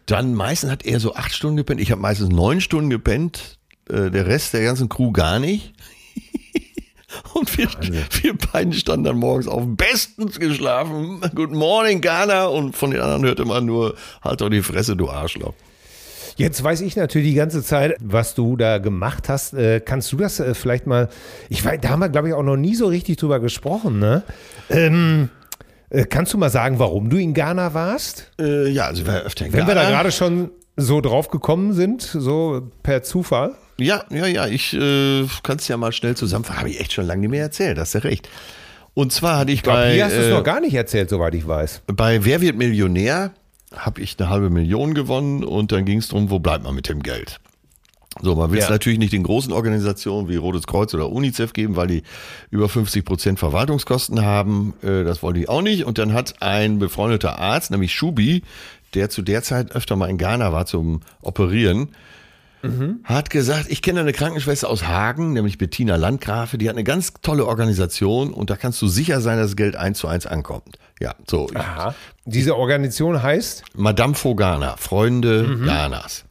[0.06, 1.82] Dann meistens hat er so acht Stunden gepennt.
[1.82, 3.58] Ich habe meistens neun Stunden gepennt.
[3.90, 5.74] Äh, der Rest der ganzen Crew gar nicht.
[7.34, 7.68] Und wir,
[8.22, 11.22] wir beiden standen dann morgens auf, bestens geschlafen.
[11.34, 12.46] Good morning, Ghana.
[12.46, 15.54] Und von den anderen hörte man nur, halt doch die Fresse, du Arschloch.
[16.40, 19.54] Jetzt weiß ich natürlich die ganze Zeit, was du da gemacht hast.
[19.54, 21.10] Äh, kannst du das äh, vielleicht mal,
[21.50, 24.24] ich weiß, da haben wir, glaube ich, auch noch nie so richtig drüber gesprochen, ne?
[24.70, 25.30] Ähm,
[25.90, 28.32] äh, kannst du mal sagen, warum du in Ghana warst?
[28.40, 29.72] Äh, ja, also wir öfter in Wenn Ghana.
[29.72, 33.56] wir da gerade schon so drauf gekommen sind, so per Zufall.
[33.78, 36.60] Ja, ja, ja, ich äh, kann es ja mal schnell zusammenfassen.
[36.60, 38.30] Habe ich echt schon lange nicht mehr erzählt, hast du recht.
[38.94, 39.94] Und zwar hatte ich, ich glaub, bei.
[39.94, 41.82] Hier hast du es äh, noch gar nicht erzählt, soweit ich weiß.
[41.88, 43.32] Bei Wer wird Millionär
[43.76, 46.90] habe ich eine halbe Million gewonnen und dann ging es darum, wo bleibt man mit
[46.90, 47.40] dem Geld?
[48.22, 48.72] So, man will es ja.
[48.72, 52.04] natürlich nicht den großen Organisationen wie Rotes Kreuz oder UNICEF geben, weil die
[52.50, 54.74] über 50 Prozent Verwaltungskosten haben.
[54.82, 55.86] Äh, das wollen die auch nicht.
[55.86, 58.44] Und dann hat ein befreundeter Arzt, nämlich Schubi,
[58.94, 61.90] der zu der Zeit öfter mal in Ghana war zum Operieren,
[62.64, 63.00] mhm.
[63.04, 67.14] hat gesagt, ich kenne eine Krankenschwester aus Hagen, nämlich Bettina Landgrafe, die hat eine ganz
[67.22, 70.80] tolle Organisation und da kannst du sicher sein, dass das Geld eins zu eins ankommt.
[71.00, 71.48] Ja, so.
[71.54, 71.96] Aha.
[72.30, 73.64] Diese Organisation heißt?
[73.76, 75.66] Madame Fogana, Freunde mhm.
[75.66, 76.26] Ghanas.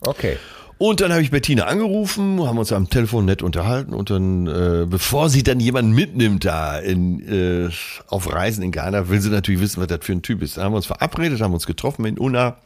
[0.00, 0.36] Okay.
[0.78, 4.86] Und dann habe ich Bettina angerufen, haben uns am Telefon nett unterhalten und dann, äh,
[4.86, 7.70] bevor sie dann jemanden mitnimmt da in, äh,
[8.08, 10.56] auf Reisen in Ghana, will sie natürlich wissen, was das für ein Typ ist.
[10.56, 12.56] Dann haben wir uns verabredet, haben uns getroffen in Unna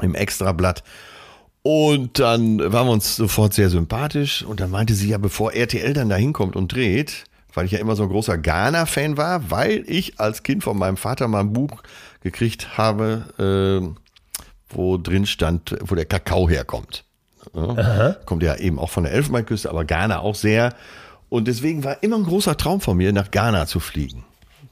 [0.00, 0.82] im Extrablatt
[1.62, 5.92] und dann waren wir uns sofort sehr sympathisch und dann meinte sie ja, bevor RTL
[5.92, 7.24] dann da hinkommt und dreht,
[7.58, 10.96] weil ich ja immer so ein großer Ghana-Fan war, weil ich als Kind von meinem
[10.96, 11.82] Vater mal ein Buch
[12.20, 17.02] gekriegt habe, äh, wo drin stand, wo der Kakao herkommt.
[17.52, 18.12] Ja.
[18.26, 20.72] Kommt ja eben auch von der Elfenbeinküste, aber Ghana auch sehr.
[21.28, 24.24] Und deswegen war immer ein großer Traum von mir, nach Ghana zu fliegen.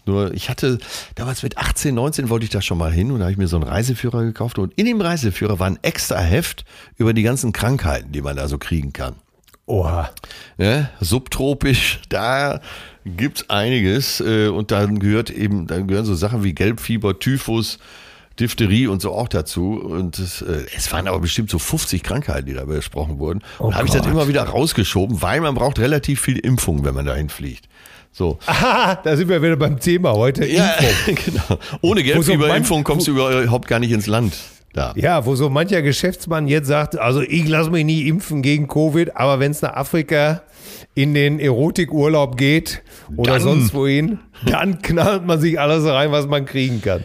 [0.05, 0.79] Nur ich hatte
[1.17, 3.49] damals mit 18, 19 wollte ich da schon mal hin und da habe ich mir
[3.49, 6.65] so einen Reiseführer gekauft und in dem Reiseführer war ein extra Heft
[6.99, 9.17] über die ganzen Krankheiten, die man da so kriegen kann.
[9.67, 10.11] Oha.
[10.59, 12.61] Ja, subtropisch, da
[13.05, 17.79] gibt's einiges äh, und dann gehört eben, dann gehören so Sachen wie Gelbfieber, Typhus,
[18.39, 19.73] Diphtherie und so auch dazu.
[19.73, 23.39] Und es, äh, es waren aber bestimmt so 50 Krankheiten, die da besprochen wurden.
[23.59, 26.85] Und Oh da habe ich das immer wieder rausgeschoben, weil man braucht relativ viel Impfung,
[26.85, 27.69] wenn man dahin fliegt.
[28.13, 28.39] So.
[28.47, 30.47] Aha, da sind wir wieder beim Thema heute.
[30.47, 31.15] Ja, Impfung.
[31.33, 31.61] genau.
[31.83, 34.35] Ohne Gelbfieberimpfung kommst du überhaupt gar nicht ins Land.
[34.77, 34.93] Da.
[34.95, 39.17] Ja, wo so mancher Geschäftsmann jetzt sagt, also ich lasse mich nie impfen gegen Covid,
[39.17, 40.43] aber wenn es nach Afrika
[40.95, 42.83] in den Erotikurlaub geht
[43.17, 43.43] oder Dann.
[43.43, 47.05] sonst wohin, dann knallt man sich alles rein, was man kriegen kann.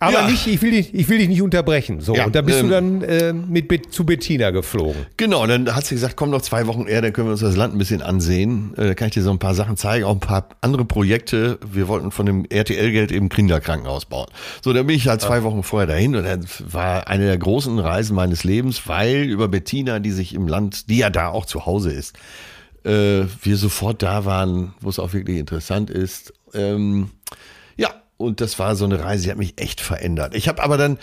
[0.00, 0.28] Aber Ja.
[0.28, 2.00] nicht, ich will dich, ich will dich nicht unterbrechen.
[2.00, 5.06] So, Ja, und da bist ähm, du dann äh, mit zu Bettina geflogen.
[5.16, 7.56] Genau, dann hat sie gesagt, komm noch zwei Wochen eher, dann können wir uns das
[7.56, 8.74] Land ein bisschen ansehen.
[8.76, 11.58] Äh, Da kann ich dir so ein paar Sachen zeigen, auch ein paar andere Projekte.
[11.70, 14.28] Wir wollten von dem RTL-Geld eben Kinderkrankenhaus bauen.
[14.62, 17.78] So, dann bin ich halt zwei Wochen vorher dahin und das war eine der großen
[17.78, 21.66] Reisen meines Lebens, weil über Bettina, die sich im Land, die ja da auch zu
[21.66, 22.16] Hause ist,
[22.84, 26.32] äh, wir sofort da waren, wo es auch wirklich interessant ist.
[26.54, 27.10] Ähm,
[28.18, 30.34] und das war so eine Reise, die hat mich echt verändert.
[30.34, 30.98] Ich habe aber dann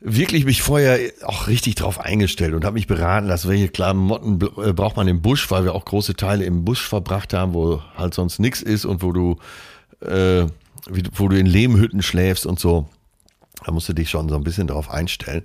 [0.00, 4.72] wirklich mich vorher auch richtig drauf eingestellt und habe mich beraten lassen, welche Klamotten äh,
[4.72, 8.12] braucht man im Busch, weil wir auch große Teile im Busch verbracht haben, wo halt
[8.12, 9.36] sonst nichts ist und wo du,
[10.04, 10.46] äh,
[11.14, 12.88] wo du in Lehmhütten schläfst und so.
[13.64, 15.42] Da musst du dich schon so ein bisschen drauf einstellen.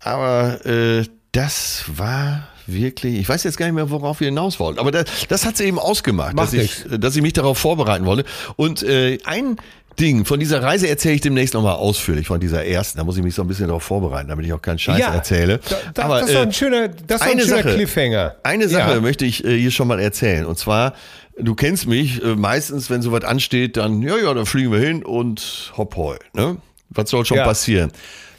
[0.00, 4.78] Aber äh, das war wirklich, ich weiß jetzt gar nicht mehr, worauf wir hinaus wollten,
[4.78, 8.06] aber das, das hat sie eben ausgemacht, Macht dass ich, dass ich mich darauf vorbereiten
[8.06, 8.24] wollte.
[8.56, 9.56] Und äh, ein
[9.98, 12.98] Ding von dieser Reise erzähle ich demnächst nochmal ausführlich, von dieser ersten.
[12.98, 15.58] Da muss ich mich so ein bisschen darauf vorbereiten, damit ich auch keinen Scheiß erzähle.
[15.68, 18.36] Da, da, aber, das ist äh, ein schöner, das ist ein schöner Sache- Cliffhanger.
[18.42, 19.00] eine Sache Ja.
[19.00, 20.44] möchte ich äh, hier schon mal erzählen.
[20.46, 20.92] Und zwar,
[21.38, 25.02] du kennst mich, äh, meistens, wenn sowas ansteht, dann, ja, ja, dann fliegen wir hin
[25.04, 26.16] und hopp hoi.
[26.34, 26.58] Ne?
[26.90, 27.44] Was soll schon Ja.
[27.44, 27.90] passieren?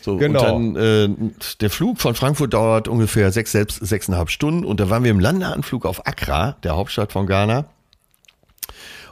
[0.01, 0.55] So, Genau.
[0.55, 4.63] Und dann, äh, der Flug von Frankfurt dauert ungefähr sechs, selbst sechseinhalb Stunden.
[4.63, 7.65] Und da waren wir im Landeanflug auf Accra, der Hauptstadt von Ghana.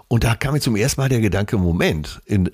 [0.08, 2.52] Und da kam mir zum ersten Mal der Gedanke, Moment, in,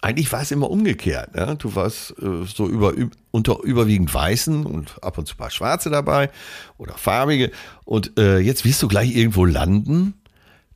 [0.00, 1.34] eigentlich war es immer umgekehrt.
[1.34, 1.56] Ne?
[1.58, 5.50] Du warst äh, so über, üb- unter überwiegend Weißen und ab und zu ein paar
[5.50, 6.30] Schwarze dabei
[6.78, 7.50] oder Farbige.
[7.84, 10.14] Und äh, jetzt wirst du gleich irgendwo landen.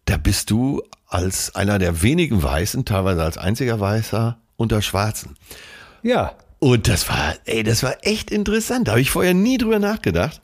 [0.05, 5.37] Da bist du als einer der wenigen Weißen, teilweise als einziger Weißer, unter Schwarzen.
[6.03, 6.35] Ja.
[6.59, 8.87] Und das war, ey, das war echt interessant.
[8.87, 10.41] Da habe ich vorher nie drüber nachgedacht.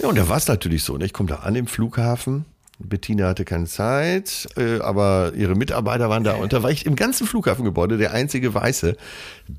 [0.00, 0.96] Ja, und da war es natürlich so.
[0.96, 1.04] Ne?
[1.04, 2.46] Ich komme da an im Flughafen.
[2.78, 6.34] Bettina hatte keine Zeit, äh, aber ihre Mitarbeiter waren da.
[6.34, 8.96] Und da war ich im ganzen Flughafengebäude der einzige Weiße.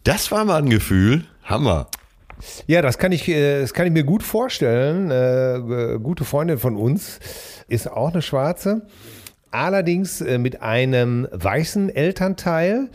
[0.03, 1.25] Das war mal ein Gefühl.
[1.43, 1.87] Hammer.
[2.67, 5.11] Ja, das kann ich, äh, das kann ich mir gut vorstellen.
[5.11, 7.19] Äh, gute Freundin von uns
[7.67, 8.87] ist auch eine Schwarze,
[9.51, 12.89] allerdings mit einem weißen Elternteil.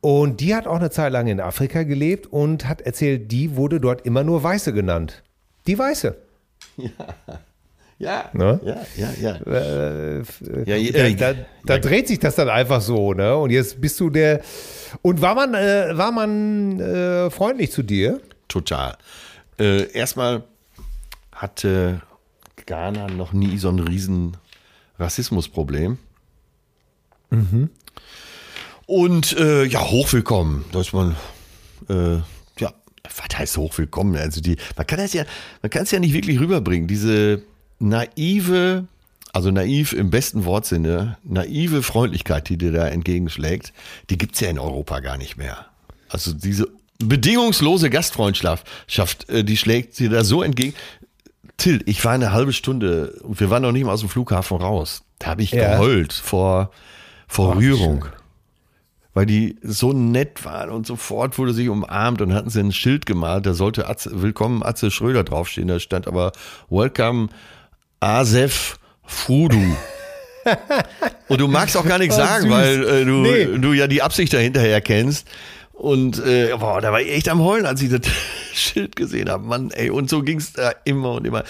[0.00, 3.80] Und die hat auch eine Zeit lang in Afrika gelebt und hat erzählt, die wurde
[3.80, 5.22] dort immer nur Weiße genannt.
[5.66, 6.16] Die Weiße.
[6.76, 6.90] Ja,
[8.32, 8.60] Ne?
[8.64, 9.34] ja, ja, ja.
[9.36, 10.22] Äh,
[10.64, 11.34] Ja, da, äh, da,
[11.66, 13.36] da dreht sich das dann einfach so, ne?
[13.36, 14.40] Und jetzt bist du der.
[15.02, 18.20] Und war man, äh, war man äh, freundlich zu dir?
[18.48, 18.96] Total.
[19.58, 20.44] Äh, erstmal
[21.32, 22.00] hatte
[22.66, 24.36] Ghana noch nie so ein riesen
[24.98, 25.98] Rassismusproblem.
[28.86, 31.14] Und äh, ja, hochwillkommen, dass man
[31.88, 32.16] äh,
[32.58, 32.72] ja,
[33.04, 34.16] was heißt hochwillkommen?
[34.16, 35.24] Also die, man kann das ja,
[35.62, 36.88] man kann es ja nicht wirklich rüberbringen.
[36.88, 37.42] Diese
[37.80, 38.84] naive,
[39.32, 43.72] also naiv im besten Wortsinne, naive Freundlichkeit, die dir da entgegenschlägt,
[44.10, 45.66] die gibt's ja in Europa gar nicht mehr.
[46.08, 46.68] Also diese
[46.98, 50.74] bedingungslose Gastfreundschaft, äh, die schlägt dir da so entgegen.
[51.56, 54.58] Till, ich war eine halbe Stunde und wir waren noch nicht mal aus dem Flughafen
[54.58, 55.02] raus.
[55.18, 55.76] Da habe ich Ja.
[55.78, 56.70] geheult vor,
[57.28, 58.02] vor wie Rührung.
[58.02, 58.12] schön.
[59.12, 63.06] Weil die so nett waren und sofort wurde sich umarmt und hatten sie ein Schild
[63.06, 66.32] gemalt, da sollte Atze, Willkommen Atze Schröder draufstehen, da stand aber
[66.68, 67.28] Welcome
[68.00, 69.76] Asef Fudu.
[71.28, 72.52] und du magst auch gar nichts Oh, sagen, süß.
[72.52, 73.58] weil äh, du, Nee.
[73.58, 75.26] du ja die Absicht dahinter erkennst.
[75.72, 78.00] Und äh, boah, da war ich echt am Heulen, als ich das
[78.54, 79.44] Schild gesehen habe.
[79.44, 81.44] Mann, ey, und so ging's da immer und immer.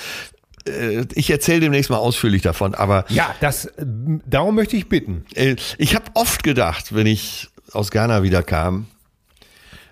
[0.69, 5.25] Äh, ich erzähle demnächst mal ausführlich davon, aber Ja, das, darum möchte ich bitten.
[5.35, 8.87] äh, ich habe oft gedacht, wenn ich aus Ghana wieder kam,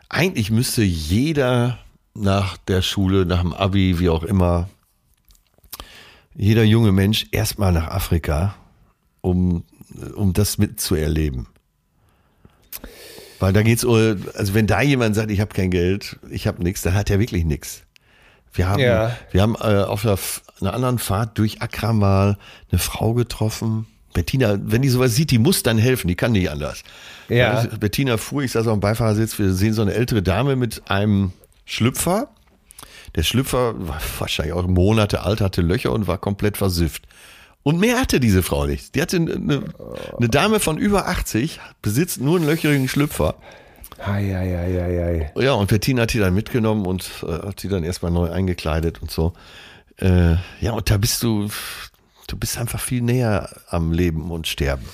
[0.08, 1.78] eigentlich müsste jeder
[2.14, 4.68] nach der Schule, nach dem Abi, wie auch immer,
[6.38, 8.54] jeder junge Mensch erstmal nach Afrika,
[9.20, 9.64] um,
[10.14, 11.48] um das mitzuerleben.
[13.40, 16.82] Weil da geht's, also wenn da jemand sagt, ich habe kein Geld, ich habe nichts,
[16.82, 17.82] dann hat er wirklich nichts.
[18.52, 19.16] Wir haben, Ja.
[19.30, 20.18] wir haben äh, auf einer,
[20.60, 22.38] einer anderen Fahrt durch Accra mal
[22.70, 23.86] eine Frau getroffen.
[24.14, 26.82] Bettina, wenn die sowas sieht, die muss dann helfen, die kann nicht anders.
[27.28, 27.64] Ja.
[27.78, 31.32] Bettina fuhr, ich saß auf dem Beifahrersitz, wir sehen so eine ältere Dame mit einem
[31.66, 32.28] Schlüpfer.
[33.14, 37.04] Der Schlüpfer war wahrscheinlich auch Monate alt, hatte Löcher und war komplett versifft.
[37.62, 38.94] Und mehr hatte diese Frau nicht.
[38.94, 39.64] Die hatte eine,
[40.16, 43.34] eine Dame von über 80, besitzt nur einen löcherigen Schlüpfer.
[43.98, 45.42] Ei, ei, ei, ei, ei.
[45.42, 49.02] Ja, und Bettina hat die dann mitgenommen und äh, hat die dann erstmal neu eingekleidet
[49.02, 49.32] und so.
[49.96, 51.48] Äh, ja, und da bist du,
[52.28, 54.86] du bist einfach viel näher am Leben und Sterben.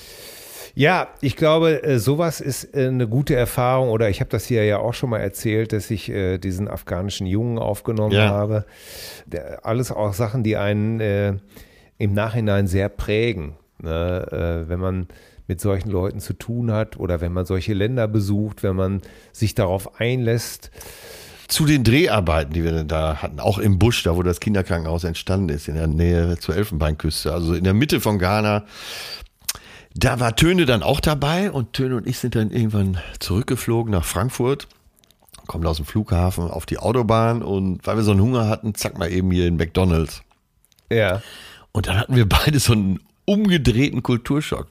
[0.75, 3.89] Ja, ich glaube, äh, sowas ist äh, eine gute Erfahrung.
[3.89, 7.25] Oder ich habe das hier ja auch schon mal erzählt, dass ich äh, diesen afghanischen
[7.27, 8.27] Jungen aufgenommen Ja.
[8.29, 8.65] habe.
[9.25, 11.33] Der, alles auch Sachen, die einen äh,
[11.97, 13.55] im Nachhinein sehr prägen.
[13.81, 14.65] Ne?
[14.65, 15.07] Äh, wenn man
[15.47, 19.01] mit solchen Leuten zu tun hat oder wenn man solche Länder besucht, wenn man
[19.31, 20.71] sich darauf einlässt.
[21.47, 25.03] Zu den Dreharbeiten, die wir dann da hatten, auch im Busch, da wo das Kinderkrankenhaus
[25.03, 28.65] entstanden ist, in der Nähe zur Elfenbeinküste, also in der Mitte von Ghana.
[29.97, 34.03] Da war Töne dann auch dabei und Töne und ich sind dann irgendwann zurückgeflogen nach
[34.03, 34.67] Frankfurt,
[35.47, 38.97] kommen aus dem Flughafen auf die Autobahn und weil wir so einen Hunger hatten, zack
[38.97, 40.21] mal eben hier in McDonalds.
[40.91, 41.21] Ja.
[41.71, 44.67] Und dann hatten wir beide so einen umgedrehten Kulturschock.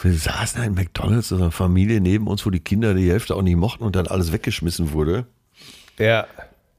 [0.00, 3.34] Wir saßen da in McDonalds, so eine Familie neben uns, wo die Kinder die Hälfte
[3.34, 5.26] auch nicht mochten und dann alles weggeschmissen wurde.
[5.98, 6.26] Ja.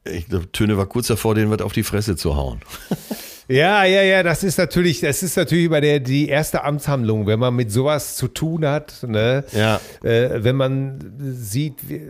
[0.06, 2.62] Ich glaube, Töne war kurz davor, denen was auf die Fresse zu hauen.
[3.48, 7.40] Ja, ja, ja, das ist natürlich, das ist natürlich immer der, die erste Amtshandlung, wenn
[7.40, 9.46] man mit sowas zu tun hat, ne?
[9.54, 9.80] Ja.
[10.04, 12.10] Äh, wenn man sieht, wie,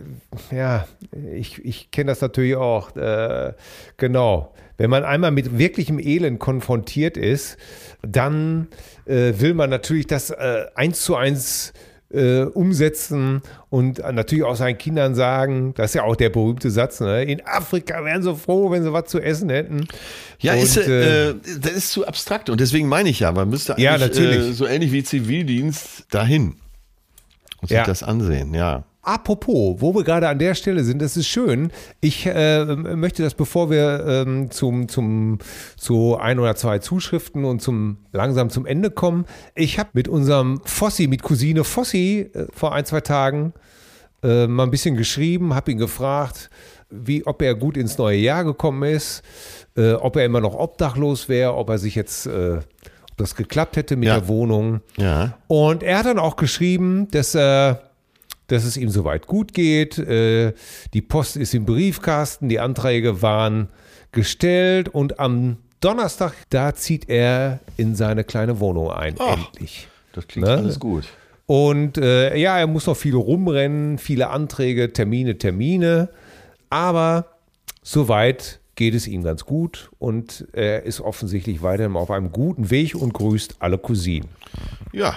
[0.50, 0.86] ja,
[1.34, 3.52] ich, ich kenne das natürlich auch, äh,
[3.96, 4.52] genau.
[4.78, 7.56] Wenn man einmal mit wirklichem Elend konfrontiert ist,
[8.02, 8.68] dann
[9.06, 11.72] äh, will man natürlich das äh, eins zu eins
[12.10, 17.00] äh, umsetzen und natürlich auch seinen Kindern sagen, das ist ja auch der berühmte Satz,
[17.00, 17.24] ne?
[17.24, 19.86] in Afrika wären sie froh, wenn sie was zu essen hätten.
[20.40, 23.50] Ja, Und, ist, äh, äh, das ist zu abstrakt und deswegen meine ich ja, man
[23.50, 23.96] müsste eigentlich Ja.
[23.96, 26.56] Äh, so ähnlich wie Zivildienst dahin
[27.60, 27.84] und sich Ja.
[27.84, 28.84] das ansehen, ja.
[29.08, 31.70] Apropos, wo wir gerade an der Stelle sind, das ist schön.
[32.02, 35.38] Ich äh, möchte das, bevor wir ähm, zum, zum,
[35.78, 40.60] zu ein oder zwei Zuschriften und zum langsam zum Ende kommen, ich habe mit unserem
[40.66, 43.54] Fossi, mit Cousine Fossi äh, vor ein, zwei Tagen
[44.22, 46.50] äh, mal ein bisschen geschrieben, habe ihn gefragt,
[46.90, 49.22] wie, ob er gut ins neue Jahr gekommen ist,
[49.74, 52.58] äh, ob er immer noch obdachlos wäre, ob er sich jetzt, äh,
[53.16, 54.18] das geklappt hätte mit Ja.
[54.20, 54.80] der Wohnung.
[54.98, 55.38] Ja.
[55.46, 57.74] Und er hat dann auch geschrieben, dass, äh,
[58.48, 59.98] dass es ihm soweit gut geht.
[59.98, 60.52] Äh,
[60.92, 63.68] die Post ist im Briefkasten, die Anträge waren
[64.12, 69.38] gestellt und am Donnerstag, da zieht er in seine kleine Wohnung ein, Ach.
[69.38, 69.86] endlich.
[70.12, 70.54] Das klingt Ne?
[70.56, 71.04] alles gut.
[71.46, 76.08] Und äh, ja, er muss noch viel rumrennen, viele Anträge, Termine, Termine.
[76.68, 77.26] Aber
[77.82, 82.94] soweit geht es ihm ganz gut und er ist offensichtlich weiterhin auf einem guten Weg
[82.94, 84.28] und grüßt alle Cousinen.
[84.92, 85.16] Ja.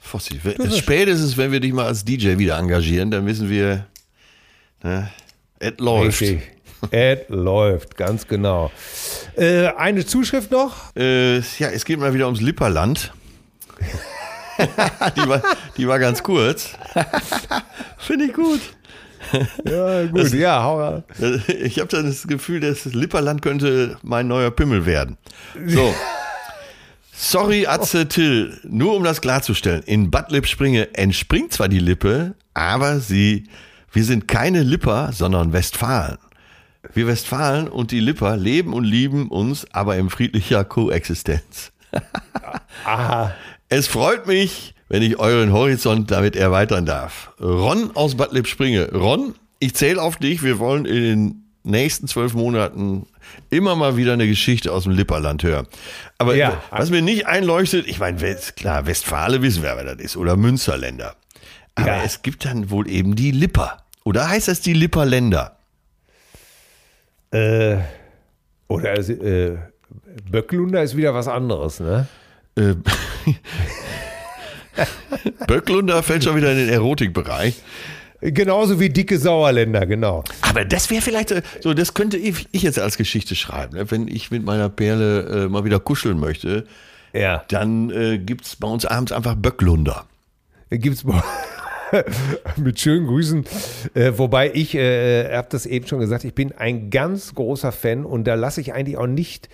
[0.00, 0.40] Fossi,
[0.76, 3.86] spätestens, wenn wir dich mal als DJ wieder engagieren, dann wissen wir,
[4.82, 5.10] ne,
[5.58, 6.22] es läuft.
[6.22, 6.42] Richtig.
[6.90, 8.72] Es läuft, ganz genau.
[9.36, 10.96] Äh, eine Zuschrift noch.
[10.96, 13.12] Äh, ja, es geht mal wieder ums Lipperland.
[15.16, 15.42] die, war,
[15.76, 16.70] die war ganz kurz.
[17.98, 18.60] Finde ich gut.
[19.64, 20.32] Ja, gut.
[20.32, 21.02] ja, hau.
[21.46, 25.18] Ich habe dann das Gefühl, das Lipperland könnte mein neuer Pimmel werden.
[25.66, 25.94] So.
[27.22, 29.82] Sorry, Atze Till, nur um das klarzustellen.
[29.82, 33.44] In Bad Lippspringe entspringt zwar die Lippe, aber sie,
[33.92, 36.16] wir sind keine Lipper, sondern Westfalen.
[36.94, 41.72] Wir Westfalen und die Lipper leben und lieben uns, aber in friedlicher Koexistenz.
[42.86, 43.34] Aha.
[43.68, 47.32] Es freut mich, wenn ich euren Horizont damit erweitern darf.
[47.38, 48.92] Ron aus Bad Lippspringe.
[48.94, 50.42] Ron, ich zähle auf dich.
[50.42, 53.06] Wir wollen in nächsten zwölf Monaten
[53.50, 55.66] immer mal wieder eine Geschichte aus dem Lipperland hören.
[56.18, 56.62] Aber Ja.
[56.70, 58.18] was mir nicht einleuchtet, ich meine,
[58.56, 61.16] klar, Westfale wissen wir, wer das ist, oder Münsterländer.
[61.74, 62.02] Aber Ja.
[62.04, 63.84] es gibt dann wohl eben die Lipper.
[64.04, 65.56] Oder heißt das die Lipperländer?
[67.32, 67.76] Äh,
[68.68, 69.58] oder äh,
[70.30, 72.08] Böcklunder ist wieder was anderes, ne?
[72.56, 72.74] Äh,
[75.46, 77.56] Böcklunder fällt schon wieder in den Erotikbereich.
[78.22, 80.24] Genauso wie dicke Sauerländer, genau.
[80.42, 83.76] Aber das wäre vielleicht, äh, so, das könnte ich jetzt als Geschichte schreiben.
[83.76, 83.90] ne?
[83.90, 86.66] Wenn ich mit meiner Perle äh, mal wieder kuscheln möchte,
[87.12, 87.44] Ja.
[87.48, 90.04] dann äh, gibt es bei uns abends einfach Böcklunder.
[90.70, 91.22] Gibt's bei-
[92.56, 93.44] mit schönen Grüßen.
[93.94, 98.04] Äh, wobei ich, äh, habe das eben schon gesagt, ich bin ein ganz großer Fan
[98.04, 99.48] und da lasse ich eigentlich auch nicht,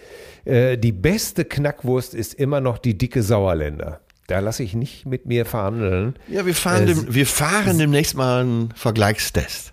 [0.45, 4.01] äh, die beste Knackwurst ist immer noch die dicke Sauerländer.
[4.29, 6.17] Da lasse ich nicht mit mir verhandeln.
[6.29, 9.71] Ja, wir fahren, Äh, dem, wir fahren demnächst mal einen Vergleichstest.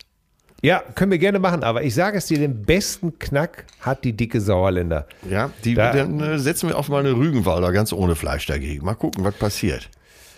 [0.61, 4.13] Ja, können wir gerne machen, aber ich sage es dir, den besten Knack hat die
[4.13, 5.07] dicke Sauerländer.
[5.29, 8.85] Ja, die, Da- dann äh, setzen wir auf mal eine Rügenwalder ganz ohne Fleisch dagegen.
[8.85, 9.89] Mal gucken, was passiert.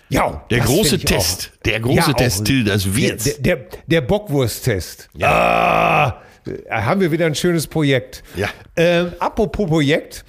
[0.08, 1.52] Ja, Der große Test.
[1.58, 1.62] auch.
[1.64, 2.44] Der große Ja, Test.
[2.44, 3.24] Till, das wird's.
[3.24, 5.08] der, der, der Bockwursttest.
[5.20, 6.14] Ah,
[6.44, 8.22] da haben wir wieder ein schönes Projekt.
[8.36, 8.48] Ja.
[8.76, 10.24] Ähm, apropos Projekt.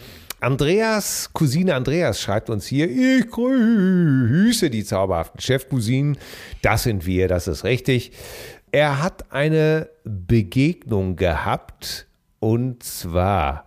[0.47, 6.17] Andreas, Cousine Andreas schreibt uns hier, ich grüße die zauberhaften Chefcousinen.
[6.61, 8.13] Das sind wir, das ist richtig.
[8.71, 12.07] Er hat eine Begegnung gehabt
[12.39, 13.65] und zwar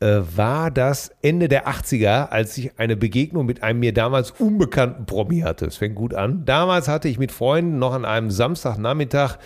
[0.00, 5.06] äh, war das Ende der 80er, als ich eine Begegnung mit einem mir damals unbekannten
[5.06, 5.66] Promi hatte.
[5.66, 6.44] Es fängt gut an.
[6.44, 9.38] Damals hatte ich mit Freunden noch an einem Samstagnachmittag äh,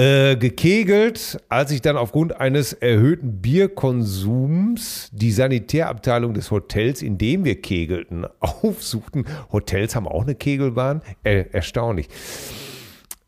[0.00, 7.60] gekegelt, als ich dann aufgrund eines erhöhten Bierkonsums die Sanitärabteilung des Hotels, in dem wir
[7.60, 9.26] kegelten, aufsuchten.
[9.50, 11.02] Hotels haben auch eine Kegelbahn.
[11.24, 12.08] Er, erstaunlich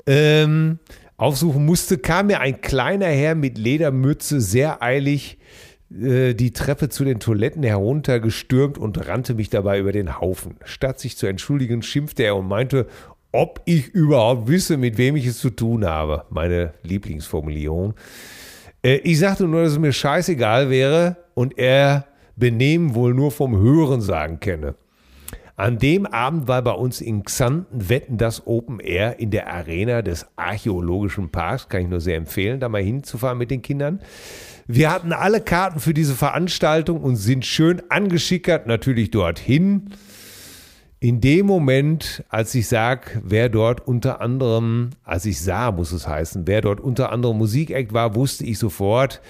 [0.07, 0.79] ähm,
[1.16, 5.39] aufsuchen musste, kam mir ein kleiner Herr mit Ledermütze sehr eilig
[5.91, 10.57] äh, die Treppe zu den Toiletten heruntergestürmt und rannte mich dabei über den Haufen.
[10.64, 12.87] Statt sich zu entschuldigen, schimpfte er und meinte,
[13.33, 16.24] ob ich überhaupt wisse, mit wem ich es zu tun habe.
[16.31, 17.95] Meine Lieblingsformulierung.
[18.83, 22.07] Äh, ich sagte nur, dass es mir scheißegal wäre und er
[22.37, 24.74] Benehmen wohl nur vom Hörensagen kenne.
[25.57, 30.01] An dem Abend war bei uns in Xanten Wetten das Open Air in der Arena
[30.01, 31.68] des Archäologischen Parks.
[31.68, 34.01] Kann ich nur sehr empfehlen, da mal hinzufahren mit den Kindern.
[34.66, 39.91] Wir hatten alle Karten für diese Veranstaltung und sind schön angeschickert, natürlich dorthin.
[41.03, 46.07] In dem Moment, als ich sag, wer dort unter anderem, als ich sah, muss es
[46.07, 49.23] heißen, wer dort unter anderem Musikect war, wusste ich sofort,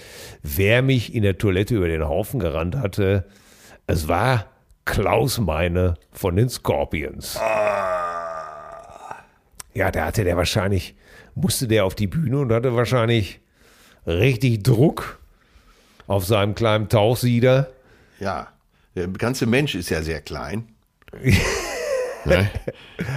[0.42, 3.24] wer mich in der Toilette über den Haufen gerannt hatte.
[3.86, 4.46] Es war
[4.84, 7.36] Klaus Meine von den Scorpions.
[9.72, 10.96] Ja, da hatte der wahrscheinlich,
[11.36, 13.38] musste der auf die Bühne und hatte wahrscheinlich
[14.08, 15.20] richtig Druck
[16.08, 17.70] auf seinem kleinen Tauchsieder.
[18.18, 18.48] ja,
[18.96, 20.64] der ganze Mensch ist ja sehr klein.
[22.24, 22.50] ne?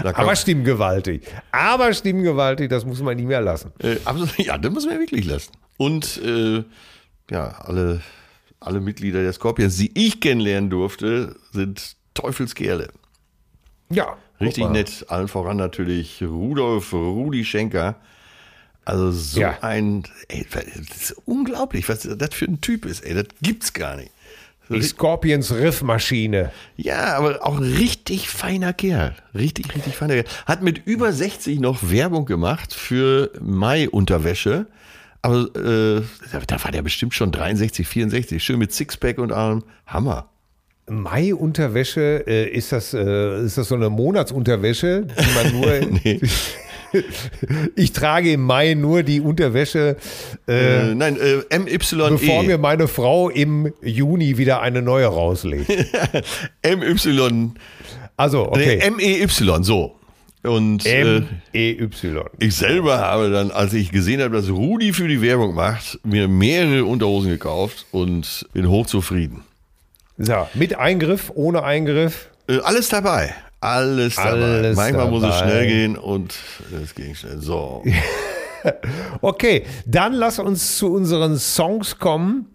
[0.04, 1.24] Aber stimmgewaltig.
[1.52, 3.72] Aber stimmgewaltig, das muss man nie mehr lassen.
[3.80, 5.52] äh, absolut, ja, das müssen wir wirklich lassen.
[5.78, 6.64] Und äh,
[7.30, 8.02] ja, alle,
[8.60, 12.90] alle Mitglieder der Scorpions, die ich kennenlernen durfte, sind Teufelskerle.
[13.90, 14.18] Ja.
[14.40, 15.06] Richtig nett.
[15.10, 17.96] Allen voran natürlich Rudolf Rudi Schenker.
[18.86, 19.58] Also so Ja.
[19.62, 20.64] ein, ey, das
[21.12, 23.06] ist unglaublich, was das für ein Typ ist.
[23.06, 24.12] Ey, das gibt's gar nicht.
[24.70, 26.52] Die Scorpions Riffmaschine.
[26.78, 29.14] Ja, aber auch ein richtig feiner Kerl.
[29.36, 30.26] Richtig, richtig feiner Kerl.
[30.46, 34.68] Hat mit über 60 noch Werbung gemacht für Mai-Unterwäsche.
[35.22, 36.02] Aber äh,
[36.48, 38.44] da war der bestimmt schon 63, 64.
[38.44, 39.64] Schön mit Sixpack und allem.
[39.86, 40.30] Hammer.
[40.90, 46.00] Mai-Unterwäsche, äh, ist, das, äh, ist das so eine Monatsunterwäsche, die man nur.
[46.04, 46.20] Nee.
[47.76, 49.98] ich trage im Mai nur die Unterwäsche,
[50.48, 51.78] äh, Äh, nein, äh, MYE.
[52.10, 55.70] bevor mir meine Frau im Juni wieder eine neue rauslegt.
[56.66, 57.52] MY.
[58.18, 58.82] Also, okay.
[58.98, 59.28] Nee, MEY,
[59.64, 59.96] so.
[60.44, 61.22] Und äh,
[61.54, 62.26] M-E-Y.
[62.40, 66.28] ich selber habe dann, als ich gesehen habe, dass Rudi für die Werbung macht, mir
[66.28, 69.44] mehrere Unterhosen gekauft und bin hochzufrieden.
[70.18, 72.28] So, mit Eingriff, ohne Eingriff.
[72.50, 73.34] Äh, alles dabei.
[73.64, 74.30] Alles dabei.
[74.32, 75.44] Alles Manchmal muss es dabei.
[75.46, 76.34] schnell gehen und
[76.84, 77.40] es ging schnell.
[77.42, 77.84] So.
[79.22, 82.46] Okay, dann lass uns zu unseren Songs kommen.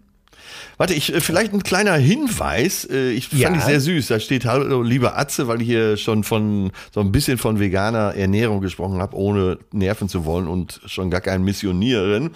[0.77, 2.87] Warte, ich, äh, vielleicht ein kleiner Hinweis.
[2.89, 3.53] äh, Ich fand Ja.
[3.55, 4.07] ich sehr süß.
[4.07, 8.15] Da steht Hallo, lieber Atze, weil ich hier schon von so ein bisschen von veganer
[8.15, 12.31] Ernährung gesprochen habe, ohne nerven zu wollen und schon gar kein Missionieren.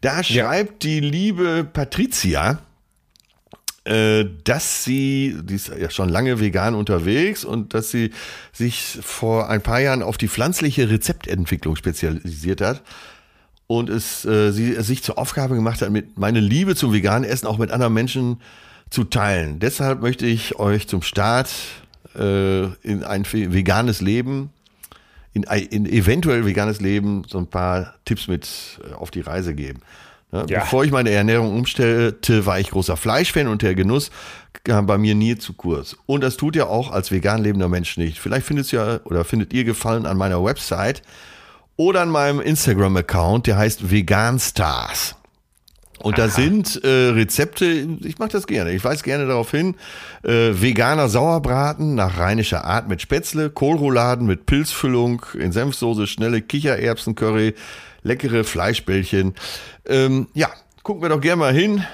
[0.00, 2.60] Da schreibt die liebe Patricia,
[3.84, 8.10] dass sie, die ist ja schon lange vegan unterwegs und dass sie
[8.52, 12.82] sich vor ein paar Jahren auf die pflanzliche Rezeptentwicklung spezialisiert hat
[13.66, 17.28] und es äh, sie es sich zur Aufgabe gemacht hat, mit meine Liebe zum veganen
[17.28, 18.40] Essen auch mit anderen Menschen
[18.90, 19.60] zu teilen.
[19.60, 21.48] Deshalb möchte ich euch zum Start
[22.14, 24.50] äh, in ein ve- veganes Leben,
[25.32, 28.46] in, in eventuell veganes Leben so ein paar Tipps mit
[28.84, 29.80] äh, auf die Reise geben.
[30.32, 30.44] Ja.
[30.60, 34.10] Bevor ich meine Ernährung umstellte, war ich großer Fleischfan und der Genuss
[34.64, 35.96] kam bei mir nie zu kurz.
[36.06, 38.18] Und das tut ja auch als vegan lebender Mensch nicht.
[38.18, 41.02] Vielleicht findet ja oder findet ihr Gefallen an meiner Website
[41.76, 45.16] oder an meinem Instagram-Account, der heißt Veganstars.
[46.02, 47.66] Und da sind äh, Rezepte,
[48.02, 49.74] ich mache das gerne, ich weise gerne darauf hin,
[50.22, 57.54] äh, veganer Sauerbraten nach rheinischer Art mit Spätzle, Kohlrouladen mit Pilzfüllung, in Senfsoße, schnelle Kichererbsencurry,
[58.02, 59.34] leckere Fleischbällchen.
[59.86, 60.50] Ähm, ja,
[60.82, 61.84] gucken wir doch gerne mal hin.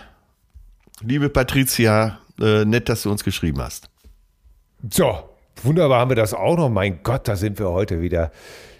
[1.02, 3.88] Liebe Patricia, äh, nett, dass du uns geschrieben hast.
[4.90, 5.18] So,
[5.62, 6.68] wunderbar haben wir das auch noch.
[6.68, 8.30] Mein Gott, da sind wir heute wieder.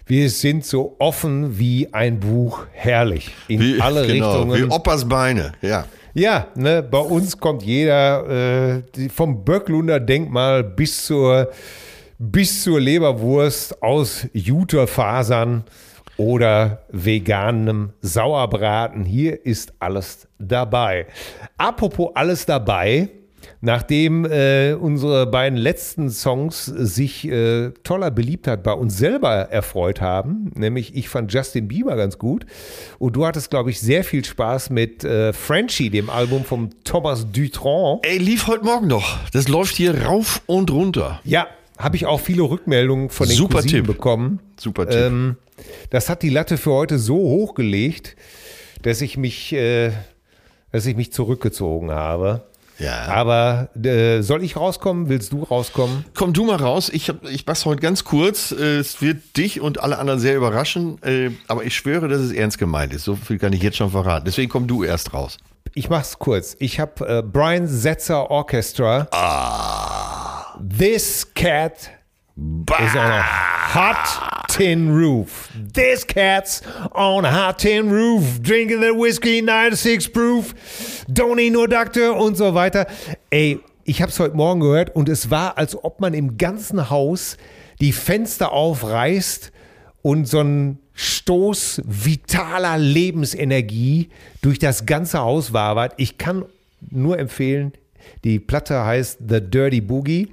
[0.05, 2.65] Wir sind so offen wie ein Buch.
[2.71, 3.31] Herrlich.
[3.49, 4.69] In Wie, alle genau, Richtungen.
[4.69, 5.85] Wie Oppas Beine, ja.
[6.13, 11.51] Ja, ne, bei uns kommt jeder äh, vom Böcklunder Denkmal bis zur,
[12.17, 15.63] bis zur Leberwurst aus Jutefasern
[16.17, 19.05] oder veganem Sauerbraten.
[19.05, 21.07] Hier ist alles dabei.
[21.57, 23.09] Apropos alles dabei.
[23.61, 30.51] Nachdem äh, unsere beiden letzten Songs sich äh, toller Beliebtheit bei uns selber erfreut haben,
[30.53, 32.45] nämlich ich fand Justin Bieber ganz gut
[32.99, 37.25] und du hattest, glaube ich, sehr viel Spaß mit äh, Frenchie, dem Album von Thomas
[37.31, 38.05] Dutronc.
[38.05, 39.17] Ey, lief heute Morgen noch.
[39.31, 41.19] Das läuft hier rauf und runter.
[41.23, 41.47] Ja,
[41.77, 43.95] habe ich auch viele Rückmeldungen von den Super Cousinen Tipp.
[43.95, 44.39] bekommen.
[44.59, 44.99] Super Tipp.
[44.99, 45.37] Ähm,
[45.89, 48.15] das hat die Latte für heute so hochgelegt,
[48.81, 49.91] dass ich mich, äh,
[50.71, 52.43] dass ich mich zurückgezogen habe.
[52.79, 53.05] Ja.
[53.07, 55.09] Aber äh, soll ich rauskommen?
[55.09, 56.05] Willst du rauskommen?
[56.13, 56.89] Komm du mal raus.
[56.93, 58.51] Ich, hab, ich mach's heute ganz kurz.
[58.51, 61.01] Äh, Es wird dich und alle anderen sehr überraschen.
[61.01, 63.03] äh, Aber ich schwöre, dass es ernst gemeint ist.
[63.03, 64.25] So viel kann ich jetzt schon verraten.
[64.25, 65.37] Deswegen komm du erst raus.
[65.73, 66.55] Ich mach's kurz.
[66.59, 69.07] Ich habe äh, Brian Setzer Orchestra.
[69.11, 70.59] Ah.
[70.77, 71.89] This cat
[72.37, 75.49] is on a hot tin roof.
[75.55, 76.61] This cat's
[76.91, 80.53] on a hot tin roof, drinking the whiskey 96 proof.
[81.11, 82.85] Don't need no doctor und so weiter.
[83.31, 87.37] Ey, ich hab's heute Morgen gehört und es war, als ob man im ganzen Haus
[87.81, 89.51] die Fenster aufreißt
[90.03, 94.09] und so ein Stoß vitaler Lebensenergie
[94.43, 95.93] durch das ganze Haus wabert.
[95.97, 96.45] Ich kann
[96.91, 97.73] nur empfehlen,
[98.23, 100.29] die Platte heißt The Dirty Boogie.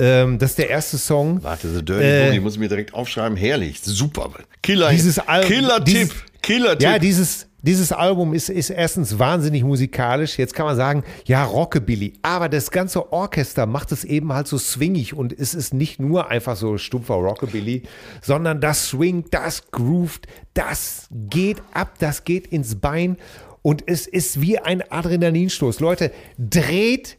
[0.00, 1.42] Ähm, das ist der erste Song.
[1.42, 3.36] Warte, The Dirty Äh, Boogie muss ich mir direkt aufschreiben.
[3.36, 3.80] Herrlich.
[3.82, 4.30] Super.
[4.62, 4.90] Killer.
[4.90, 5.84] Dieses Al- Killer-Tipp.
[5.86, 6.82] dieses- Killer-Tipp.
[6.82, 10.38] Ja, dieses, dieses Album ist, ist erstens wahnsinnig musikalisch.
[10.38, 12.12] Jetzt kann man sagen, ja, Rockabilly.
[12.22, 16.28] Aber das ganze Orchester macht es eben halt so swingig und es ist nicht nur
[16.30, 17.82] einfach so stumpfer Rockabilly,
[18.22, 23.16] sondern das swingt, das groovt, das geht ab, das geht ins Bein
[23.62, 25.80] und es ist wie ein Adrenalinstoß.
[25.80, 27.16] Leute, dreht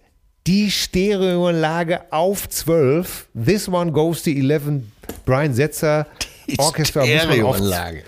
[0.50, 3.28] die Stereoanlage auf 12.
[3.46, 4.82] This one goes to 11.
[5.24, 6.08] Brian Setzer.
[6.58, 8.04] Orchester muss man auf Stereoanlage.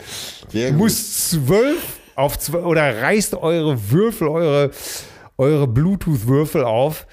[0.74, 4.72] Muss zwölf auf zwölf oder reißt eure Würfel, eure,
[5.38, 7.06] eure Bluetooth-Würfel auf.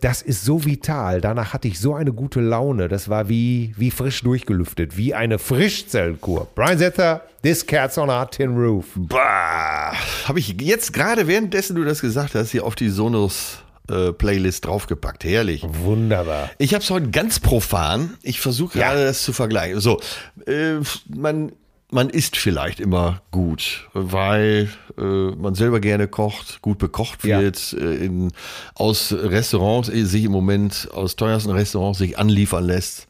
[0.00, 1.20] Das ist so vital.
[1.20, 2.88] Danach hatte ich so eine gute Laune.
[2.88, 6.48] Das war wie, wie frisch durchgelüftet, wie eine Frischzellkur.
[6.56, 8.86] Brian Setzer, This Cat's on a Tin Roof.
[8.96, 9.92] Bah,
[10.24, 15.24] habe ich jetzt gerade währenddessen du das gesagt hast, hier auf die Sonos Playlist draufgepackt.
[15.24, 15.62] Herrlich.
[15.66, 16.50] Wunderbar.
[16.58, 18.14] Ich habe es heute ganz profan.
[18.22, 18.88] Ich versuche Ja.
[18.90, 19.80] gerade das zu vergleichen.
[19.80, 20.00] So,
[20.46, 20.76] äh,
[21.08, 21.52] man
[21.94, 27.38] man isst vielleicht immer gut, weil äh, man selber gerne kocht, gut bekocht Ja.
[27.40, 28.32] wird, äh, in,
[28.74, 33.08] aus Restaurants äh, sich im Moment aus teuersten Restaurants sich anliefern lässt,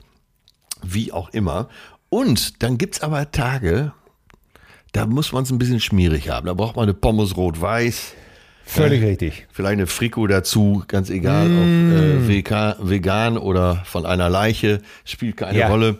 [0.82, 1.68] wie auch immer.
[2.08, 3.92] Und dann gibt's aber Tage,
[4.90, 6.46] da muss man es ein bisschen schmierig haben.
[6.48, 8.14] Da braucht man eine Pommes rot-weiß.
[8.64, 9.46] Völlig richtig.
[9.52, 15.58] Vielleicht eine Friko dazu, ganz egal, ob äh, vegan oder von einer Leiche, spielt keine
[15.58, 15.68] Ja.
[15.68, 15.98] Rolle.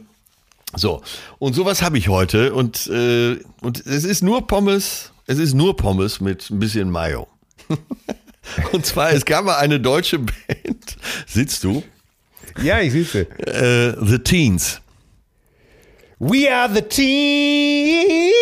[0.75, 1.03] So,
[1.39, 5.77] und sowas habe ich heute und, äh, und es ist nur Pommes, es ist nur
[5.77, 7.27] Pommes mit ein bisschen Mayo.
[8.73, 10.97] und zwar, es gab mal eine deutsche Band,
[11.27, 11.83] sitzt du,
[12.63, 13.23] Ja, ich sitze.
[13.47, 14.81] äh, The Teens.
[16.25, 18.33] We are the teens.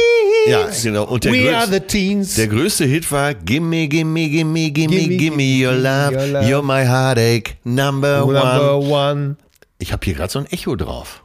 [0.47, 1.05] Ja, genau.
[1.05, 2.35] Und der We größ- are the teens.
[2.35, 6.45] Der größte Hit war Gimme, gimme, gimme, gimme, Gimme, gimme your love, your love.
[6.47, 8.89] you're my heartache, number, Number one.
[8.91, 9.37] one.
[9.79, 11.23] Ich habe hier gerade so ein Echo drauf.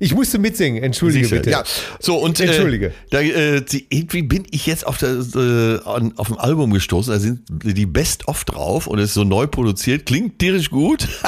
[0.00, 1.36] Ich musste mitsingen, entschuldige Siehst du?
[1.36, 1.50] bitte.
[1.50, 1.62] Ja,
[2.00, 2.92] so und äh, Entschuldige.
[3.10, 5.78] Da, äh, irgendwie bin ich jetzt auf, der, äh,
[6.16, 7.12] auf dem Album gestoßen.
[7.12, 10.06] Da sind die Best-of drauf und es ist so neu produziert.
[10.06, 11.06] Klingt tierisch gut.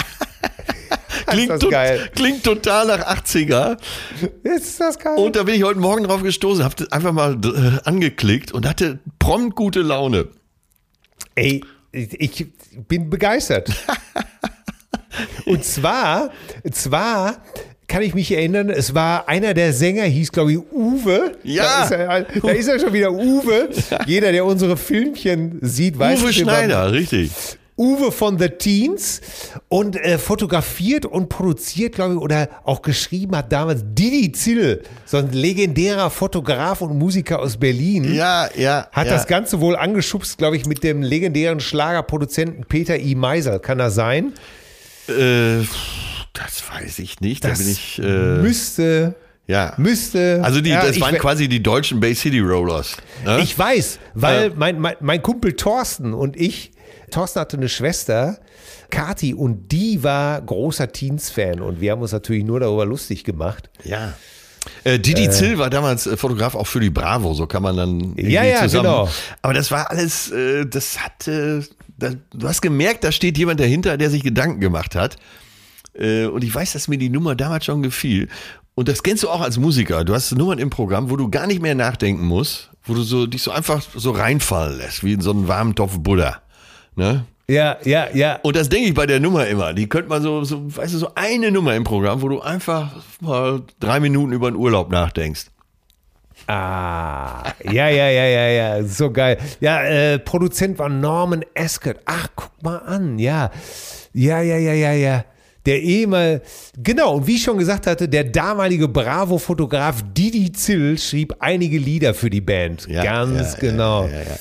[1.26, 2.10] klingt, geil.
[2.14, 3.76] klingt total nach 80er.
[4.42, 5.16] Ist das geil?
[5.16, 8.68] Und da bin ich heute Morgen drauf gestoßen, habe das einfach mal äh, angeklickt und
[8.68, 10.28] hatte prompt gute Laune.
[11.34, 11.62] Ey,
[11.92, 12.46] ich
[12.88, 13.70] bin begeistert.
[15.46, 16.30] Und zwar,
[16.72, 17.36] zwar
[17.86, 21.36] kann ich mich erinnern, es war einer der Sänger, hieß glaube ich Uwe.
[21.44, 21.62] Ja.
[21.62, 23.68] Da ist, er, da ist er schon wieder Uwe.
[24.06, 26.32] Jeder, der unsere Filmchen sieht, weiß Uwe.
[26.32, 27.30] Schneider, richtig.
[27.76, 29.20] Uwe von The Teens
[29.68, 35.16] und äh, fotografiert und produziert, glaube ich, oder auch geschrieben hat damals Didi Zill, so
[35.16, 38.14] ein legendärer Fotograf und Musiker aus Berlin.
[38.14, 38.86] Ja, ja.
[38.92, 39.12] Hat ja.
[39.14, 43.16] das Ganze wohl angeschubst, glaube ich, mit dem legendären Schlagerproduzenten Peter I.
[43.16, 43.58] Meiser.
[43.58, 44.34] Kann das sein?
[45.08, 45.64] Äh,
[46.32, 47.42] das weiß ich nicht.
[47.44, 47.98] Da Das bin ich.
[47.98, 48.02] Äh,
[48.38, 49.16] müsste,
[49.48, 49.74] ja.
[49.78, 50.40] müsste.
[50.44, 52.96] Also die, Ja, das waren quasi die deutschen Bay City Rollers.
[53.24, 53.40] Ne?
[53.42, 54.52] Ich weiß, weil Ja.
[54.56, 56.70] mein, mein, mein Kumpel Thorsten und ich
[57.14, 58.38] Thorsten hatte eine Schwester,
[58.90, 63.70] Kati, und die war großer Teens-Fan und wir haben uns natürlich nur darüber lustig gemacht.
[63.84, 64.14] Ja.
[64.84, 68.00] Äh, Didi Zill war damals äh, Fotograf auch für die Bravo, so kann man dann
[68.00, 68.84] irgendwie Ja, ja, zusammen.
[68.84, 69.08] genau.
[69.42, 71.66] Aber das war alles, äh, das hatte,
[71.98, 75.16] du hast gemerkt, da steht jemand dahinter, der sich Gedanken gemacht hat.
[75.94, 78.28] Äh, und ich weiß, dass mir die Nummer damals schon gefiel.
[78.74, 80.04] Und das kennst du auch als Musiker.
[80.04, 83.26] Du hast Nummern im Programm, wo du gar nicht mehr nachdenken musst, wo du so
[83.26, 86.40] dich so einfach so reinfallen lässt, wie in so einen warmen Topf Buddha.
[86.96, 87.24] Ne?
[87.48, 88.38] Ja, ja, ja.
[88.42, 89.74] Und das denke ich bei der Nummer immer.
[89.74, 92.90] Die könnte man so, so, weißt du, so eine Nummer im Programm, wo du einfach
[93.20, 95.46] mal drei Minuten über den Urlaub nachdenkst.
[96.46, 99.38] Ah, ja, ja, ja, ja, ja, so geil.
[99.60, 101.96] Ja, äh, Produzent war Norman Ascot.
[102.04, 103.50] Ach, guck mal an, ja.
[104.12, 105.24] Ja, ja, ja, ja, ja.
[105.64, 106.42] Der ehemal,
[106.76, 112.12] genau, und wie ich schon gesagt hatte, der damalige Bravo-Fotograf Didi Zill schrieb einige Lieder
[112.12, 112.86] für die Band.
[112.88, 114.04] Ja, Ganz ja, genau.
[114.06, 114.36] Ja.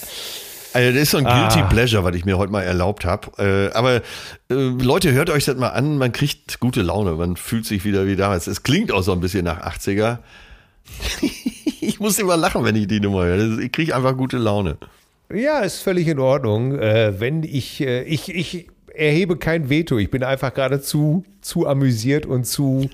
[0.73, 1.67] Also das ist so ein Guilty Ah.
[1.69, 3.31] Pleasure, was ich mir heute mal erlaubt habe.
[3.71, 4.01] Äh, aber äh,
[4.49, 8.15] Leute, hört euch das mal an, man kriegt gute Laune, man fühlt sich wieder wie
[8.15, 8.47] damals.
[8.47, 10.17] Es klingt auch so ein bisschen nach 80er.
[11.81, 13.59] ich muss immer lachen, wenn ich die Nummer höre.
[13.59, 14.77] Ich kriege einfach gute Laune.
[15.33, 16.77] Ja, ist völlig in Ordnung.
[16.77, 19.97] Äh, wenn ich, äh, ich, ich erhebe kein Veto.
[19.97, 22.89] Ich bin einfach gerade zu, zu amüsiert und zu.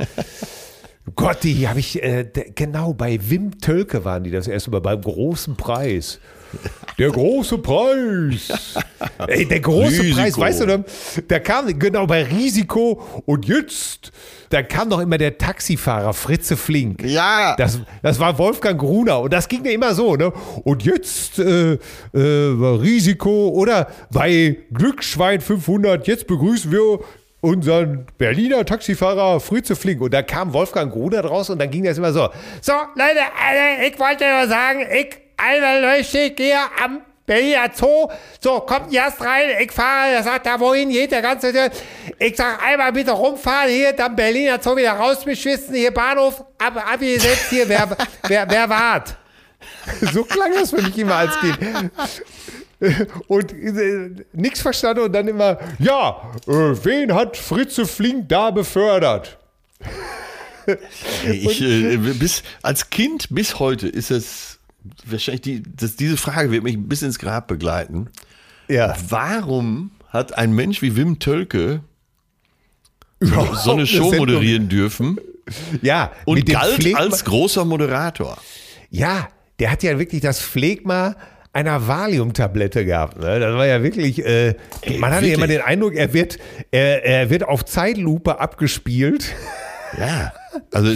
[1.16, 2.26] Gott, die habe ich, äh,
[2.56, 6.20] genau, bei Wim Tölke waren die das erste Mal beim großen Preis.
[6.98, 8.50] Der große Preis.
[9.28, 10.16] Ey, der große Risiko.
[10.18, 10.80] Preis, weißt du noch?
[11.28, 14.12] Da kam, genau, bei Risiko und jetzt,
[14.50, 17.04] da kam doch immer der Taxifahrer Fritze Flink.
[17.04, 20.34] Ja, Das, das war Wolfgang Gruner und das ging ja immer so, ne?
[20.64, 21.78] Und jetzt äh, äh,
[22.14, 27.00] Risiko oder bei Glücksschwein 500, jetzt begrüßen wir
[27.42, 30.02] unseren Berliner Taxifahrer Fritze Flink.
[30.02, 32.28] Und da kam Wolfgang Gruner draus und dann ging das immer so.
[32.62, 33.20] So, Leute,
[33.54, 38.10] äh, ich wollte nur sagen, ich, Alter Leute, gehe am Berliner Zoo.
[38.42, 39.50] So, kommt erst rein.
[39.62, 41.72] Ich fahre, er sagt, da wohin geht der ganze.
[42.18, 47.52] Ich sag einmal bitte rumfahren hier, dann Berliner Zoo wieder rausbeschwissen, hier Bahnhof, ab, abgesetzt
[47.52, 47.88] hier, wer,
[48.28, 49.16] wer, wer wart?
[50.12, 51.92] So klang das für mich immer als Kind.
[53.28, 59.38] Und äh, nichts verstanden und dann immer, ja, äh, wen hat Fritze Flink da befördert?
[61.30, 64.59] ich, äh, bis, als Kind bis heute ist es
[65.06, 68.08] wahrscheinlich die, das, diese Frage wird mich bis ins Grab begleiten.
[68.68, 68.96] Ja.
[69.10, 71.82] Warum hat ein Mensch wie Wim Tölke
[73.20, 75.18] so eine Show moderieren dürfen
[75.82, 78.38] Ja, und galt Phlegma- als großer Moderator?
[78.90, 79.28] Ja,
[79.60, 81.16] der hat ja wirklich das Phlegma
[81.52, 83.20] einer Valium-Tablette gehabt.
[83.20, 83.40] Ne?
[83.40, 84.56] Das war ja wirklich, äh,
[85.00, 86.38] man hatte ja immer den Eindruck, er wird,
[86.72, 89.34] er, er wird auf Zeitlupe abgespielt.
[89.98, 90.32] Ja,
[90.72, 90.90] also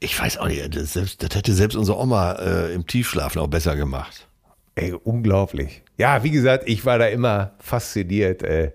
[0.00, 3.76] ich weiß auch nicht, das, das hätte selbst unsere Oma äh, im Tiefschlafen auch besser
[3.76, 4.26] gemacht.
[4.74, 5.82] Ey, unglaublich.
[5.98, 8.42] Ja, wie gesagt, ich war da immer fasziniert.
[8.42, 8.72] Äh,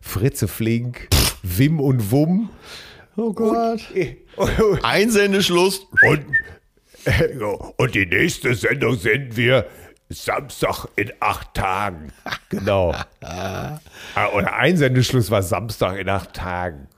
[0.00, 1.08] Fritze Flink,
[1.42, 2.50] Wim und Wum.
[3.16, 3.80] Oh Gott.
[4.36, 5.86] Und, Einsendeschluss.
[6.02, 6.24] und,
[7.76, 9.66] und die nächste Sendung senden wir
[10.08, 12.12] Samstag in acht Tagen.
[12.48, 12.94] Genau.
[14.14, 16.88] Ah, Oder Einsendeschluss war Samstag in acht Tagen.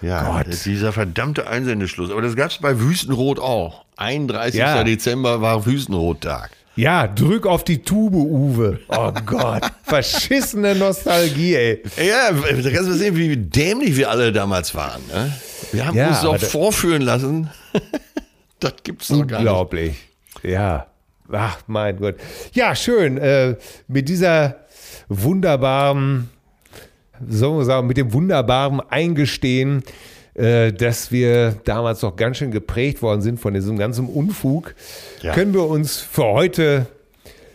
[0.00, 0.46] Ja, Gott.
[0.64, 2.10] dieser verdammte Einsendeschluss.
[2.10, 3.84] Aber das gab es bei Wüstenrot auch.
[3.96, 4.58] 31.
[4.58, 4.84] Ja.
[4.84, 6.50] Dezember war Wüstenrottag.
[6.76, 8.78] Ja, drück auf die Tube, Uwe.
[8.88, 11.82] Oh Gott, verschissene Nostalgie, ey.
[11.96, 15.02] Ja, da kannst du sehen, wie dämlich wir alle damals waren.
[15.12, 15.32] Ne?
[15.72, 17.50] Wir haben Ja, uns auch vorführen lassen.
[18.60, 19.32] das gibt's doch gar nicht.
[19.38, 19.96] Unglaublich.
[20.44, 20.86] Ja.
[21.32, 22.14] Ach, mein Gott.
[22.52, 23.18] Ja, schön.
[23.18, 23.56] Äh,
[23.88, 24.60] mit dieser
[25.08, 26.30] wunderbaren,
[27.28, 29.82] sollen wir sagen, mit dem wunderbaren Eingestehen,
[30.34, 34.74] äh, dass wir damals doch ganz schön geprägt worden sind von diesem ganzen Unfug,
[35.22, 35.32] Ja.
[35.34, 36.86] können wir uns für heute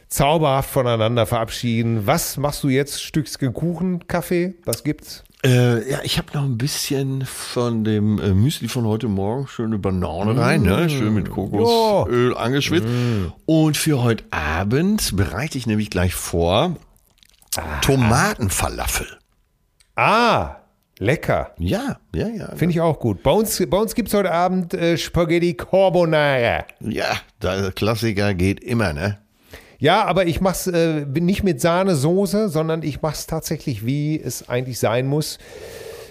[0.09, 2.05] zauberhaft voneinander verabschieden.
[2.05, 3.01] Was machst du jetzt?
[3.01, 4.53] Stückchen Kuchen, Kaffee?
[4.65, 5.23] Was gibt's?
[5.45, 9.77] Äh, ja, ich habe noch ein bisschen von dem äh, Müsli von heute Morgen schöne
[9.77, 10.89] Banane rein, ne?
[10.89, 12.87] schön mit Kokosöl angeschwitzt.
[13.45, 16.77] Und für heute Abend bereite ich nämlich gleich vor
[17.81, 19.07] Tomatenfalafel.
[19.95, 20.57] Ah,
[20.97, 21.51] lecker.
[21.59, 22.55] Ja, ja, ja.
[22.55, 23.21] Finde ich auch gut.
[23.21, 26.65] Bei uns, bei uns gibt es heute Abend äh, Spaghetti Carbonara.
[26.79, 29.19] Ja, der Klassiker geht immer, ne?
[29.77, 34.79] Ja, aber ich mach's äh, nicht mit Sahnesoße, sondern ich mach's tatsächlich, wie es eigentlich
[34.79, 35.37] sein muss.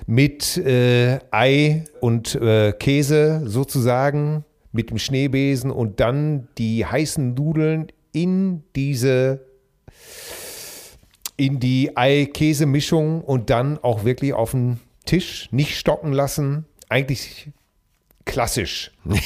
[0.06, 7.88] Mit äh, Ei und äh, Käse sozusagen, mit dem Schneebesen und dann die heißen Nudeln
[8.12, 9.40] in diese
[11.36, 16.66] in die Ei-Käse-Mischung und dann auch wirklich auf den Tisch, nicht stocken lassen.
[16.88, 17.50] Eigentlich
[18.24, 18.92] klassisch.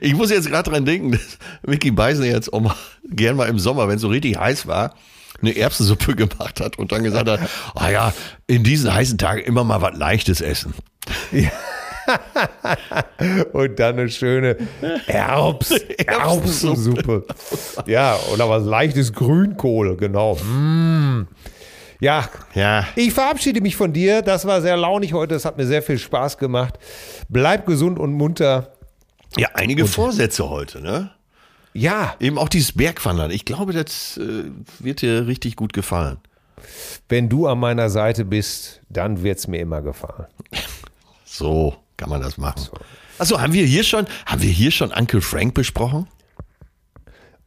[0.00, 2.76] Ich muss jetzt gerade dran denken, dass Mickey Beisen jetzt auch mal,
[3.08, 4.94] gern mal im Sommer, wenn es so richtig heiß war,
[5.40, 7.40] eine Erbsensuppe gemacht hat und dann gesagt hat,
[7.74, 8.12] ah ja,
[8.46, 10.74] in diesen heißen Tagen immer mal was Leichtes essen.
[11.32, 11.50] Ja.
[13.52, 14.56] und dann eine schöne
[15.06, 15.70] Erbs,
[16.06, 17.26] Erbsensuppe.
[17.86, 20.36] Ja, oder was leichtes Grünkohl, genau.
[20.36, 21.26] Mm.
[22.00, 22.86] Ja, Ja.
[22.96, 24.22] ich verabschiede mich von dir.
[24.22, 25.34] Das war sehr launig heute.
[25.34, 26.78] Es hat mir sehr viel Spaß gemacht.
[27.28, 28.72] Bleib gesund und munter.
[29.36, 31.10] Ja, einige Vorsätze heute, ne?
[31.72, 33.30] Ja, Eben auch dieses Bergwandern.
[33.30, 34.44] Ich glaube, das äh,
[34.80, 36.16] wird dir richtig gut gefallen.
[37.08, 40.26] wenn du an meiner Seite bist, dann wird es mir immer gefallen.
[41.24, 42.68] So kann man das machen.
[43.18, 46.06] Achso, haben wir hier schon, haben wir hier schon Uncle Frank besprochen?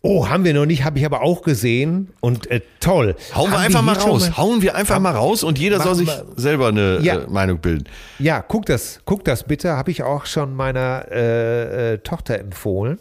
[0.06, 2.12] Oh, haben wir noch nicht, habe ich aber auch gesehen.
[2.20, 3.16] Und äh, toll.
[3.34, 4.38] Hauen wir Haben einfach mal raus.
[4.38, 7.22] Hauen wir einfach mal raus und jeder soll sich wir- selber eine Ja.
[7.22, 7.86] äh, Meinung bilden.
[8.20, 13.00] Ja, guck das, guck das bitte, habe ich auch schon meiner äh, äh, Tochter empfohlen.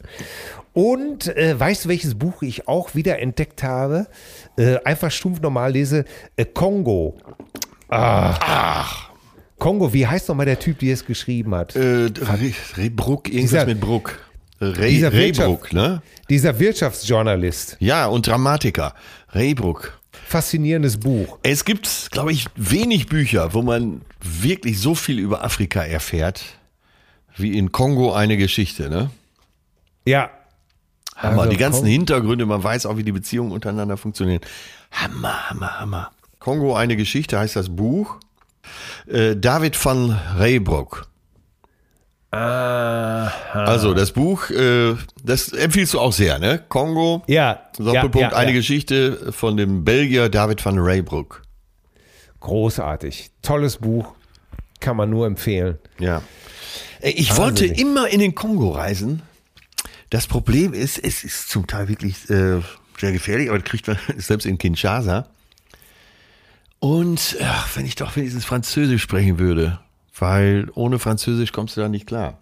[0.74, 4.06] Und äh, weißt du, welches Buch ich auch wieder entdeckt habe?
[4.56, 6.04] Äh, einfach stumpf normal lese.
[6.36, 7.16] Äh, Kongo.
[7.88, 9.10] Ach.
[9.62, 11.76] Kongo, wie heißt nochmal der Typ, der es geschrieben hat?
[11.76, 11.80] Äh,
[12.20, 14.18] Re, Rebruck, irgendwas Dieser- mit Bruck.
[14.60, 16.02] Re, dieser Rebruck, ne?
[16.30, 17.76] Dieser Wirtschaftsjournalist.
[17.80, 18.94] Ja, und Dramatiker.
[19.34, 19.98] Rebruck.
[20.26, 21.38] Faszinierendes Buch.
[21.42, 26.44] Es gibt, glaube ich, wenig Bücher, wo man wirklich so viel über Afrika erfährt,
[27.36, 29.10] wie in Kongo eine Geschichte, ne?
[30.06, 30.30] Ja.
[31.16, 34.40] Hammer, Also die ganzen Kon- Hintergründe, man weiß auch, wie die Beziehungen untereinander funktionieren.
[34.92, 36.10] Hammer, Hammer, Hammer.
[36.38, 38.18] Kongo eine Geschichte heißt das Buch.
[39.06, 41.06] Äh, David van Reybrouck.
[42.30, 46.62] Also das Buch, äh, das empfiehlst du auch sehr, ne?
[46.68, 47.60] Kongo, Ja.
[47.76, 48.56] Doppelpunkt, ja, ja, eine ja.
[48.56, 51.42] Geschichte von dem Belgier David van Reybrouck.
[52.40, 53.30] Großartig.
[53.42, 54.14] Tolles Buch.
[54.80, 55.78] Kann man nur empfehlen.
[55.98, 56.22] Ja.
[57.02, 57.78] Ey, Ich wollte Wahnsinnig.
[57.80, 59.22] immer in den Kongo reisen.
[60.10, 62.60] Das Problem ist, es ist zum Teil wirklich äh,
[62.98, 65.26] sehr gefährlich, aber das kriegt man selbst in Kinshasa.
[66.82, 69.78] Und ach, wenn ich doch wenigstens Französisch sprechen würde,
[70.18, 72.40] weil ohne Französisch kommst du da nicht klar.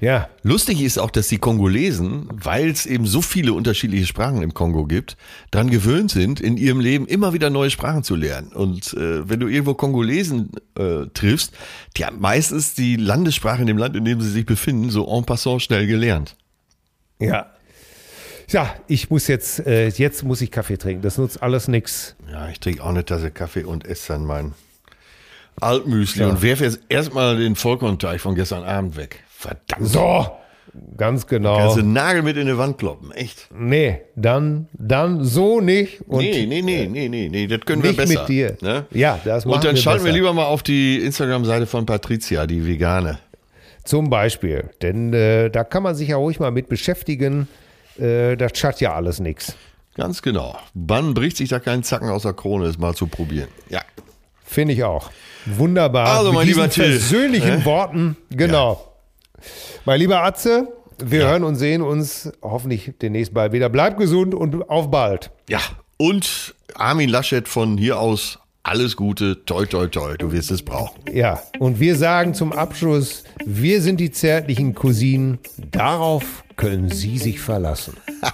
[0.00, 0.28] Ja.
[0.42, 4.86] Lustig ist auch, dass die Kongolesen, weil es eben so viele unterschiedliche Sprachen im Kongo
[4.86, 5.16] gibt,
[5.52, 8.48] daran gewöhnt sind, in ihrem Leben immer wieder neue Sprachen zu lernen.
[8.48, 11.52] Und äh, wenn du irgendwo Kongolesen äh, triffst,
[11.96, 15.24] die haben meistens die Landessprache in dem Land, in dem sie sich befinden, so en
[15.24, 16.34] passant schnell gelernt.
[17.20, 17.46] Ja.
[18.52, 21.02] Ja, ich muss jetzt, äh, jetzt muss ich Kaffee trinken.
[21.02, 22.14] Das nutzt alles nix.
[22.30, 24.52] Ja, ich trinke auch eine Tasse Kaffee und esse dann mein
[25.60, 29.22] Altmüsli und werfe jetzt erstmal den Vollkornteig von gestern Abend weg.
[29.28, 29.86] Verdammt.
[29.86, 30.26] So,
[30.96, 31.56] ganz genau.
[31.58, 33.48] Kannst du Nagel mit in die Wand kloppen, echt.
[33.54, 36.00] Nee, dann, dann so nicht.
[36.06, 38.20] Und nee, nee, nee, nee, nee, nee, das können wir nicht besser.
[38.20, 38.56] mit dir.
[38.60, 38.86] Ne?
[38.92, 40.16] Ja, das machen Und dann wir schalten wir besser.
[40.16, 43.18] lieber mal auf die Instagram-Seite von Patricia, die Vegane.
[43.84, 44.70] Zum Beispiel.
[44.80, 47.48] Denn äh, da kann man sich ja ruhig mal mit beschäftigen.
[47.98, 49.56] Äh, das schadet ja alles nichts.
[49.94, 50.56] Ganz genau.
[50.74, 53.48] Wann bricht sich da kein Zacken aus der Krone, ist mal zu probieren.
[53.68, 53.82] Ja.
[54.44, 55.10] Finde ich auch.
[55.46, 56.08] Wunderbar.
[56.08, 56.84] Also, Mit mein diesen lieber Till.
[56.84, 58.16] persönlichen Worten.
[58.30, 58.94] Genau.
[59.84, 63.68] Mein lieber Atze, wir hören und sehen uns hoffentlich demnächst bald wieder.
[63.68, 65.30] Bleib gesund und auf bald.
[65.48, 65.60] Ja.
[65.96, 71.02] Und Armin Laschet von hier aus alles Gute, toi, toi, toi, du wirst es brauchen.
[71.12, 75.38] Ja, und wir sagen zum Abschluss, wir sind die zärtlichen Cousinen.
[75.70, 77.94] Darauf können Sie sich verlassen.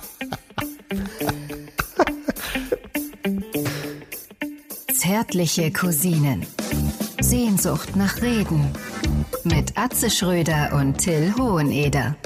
[4.94, 6.44] Zärtliche Cousinen.
[7.20, 8.72] Sehnsucht nach Reden.
[9.44, 12.16] Mit Atze Schröder und Till Hoheneder.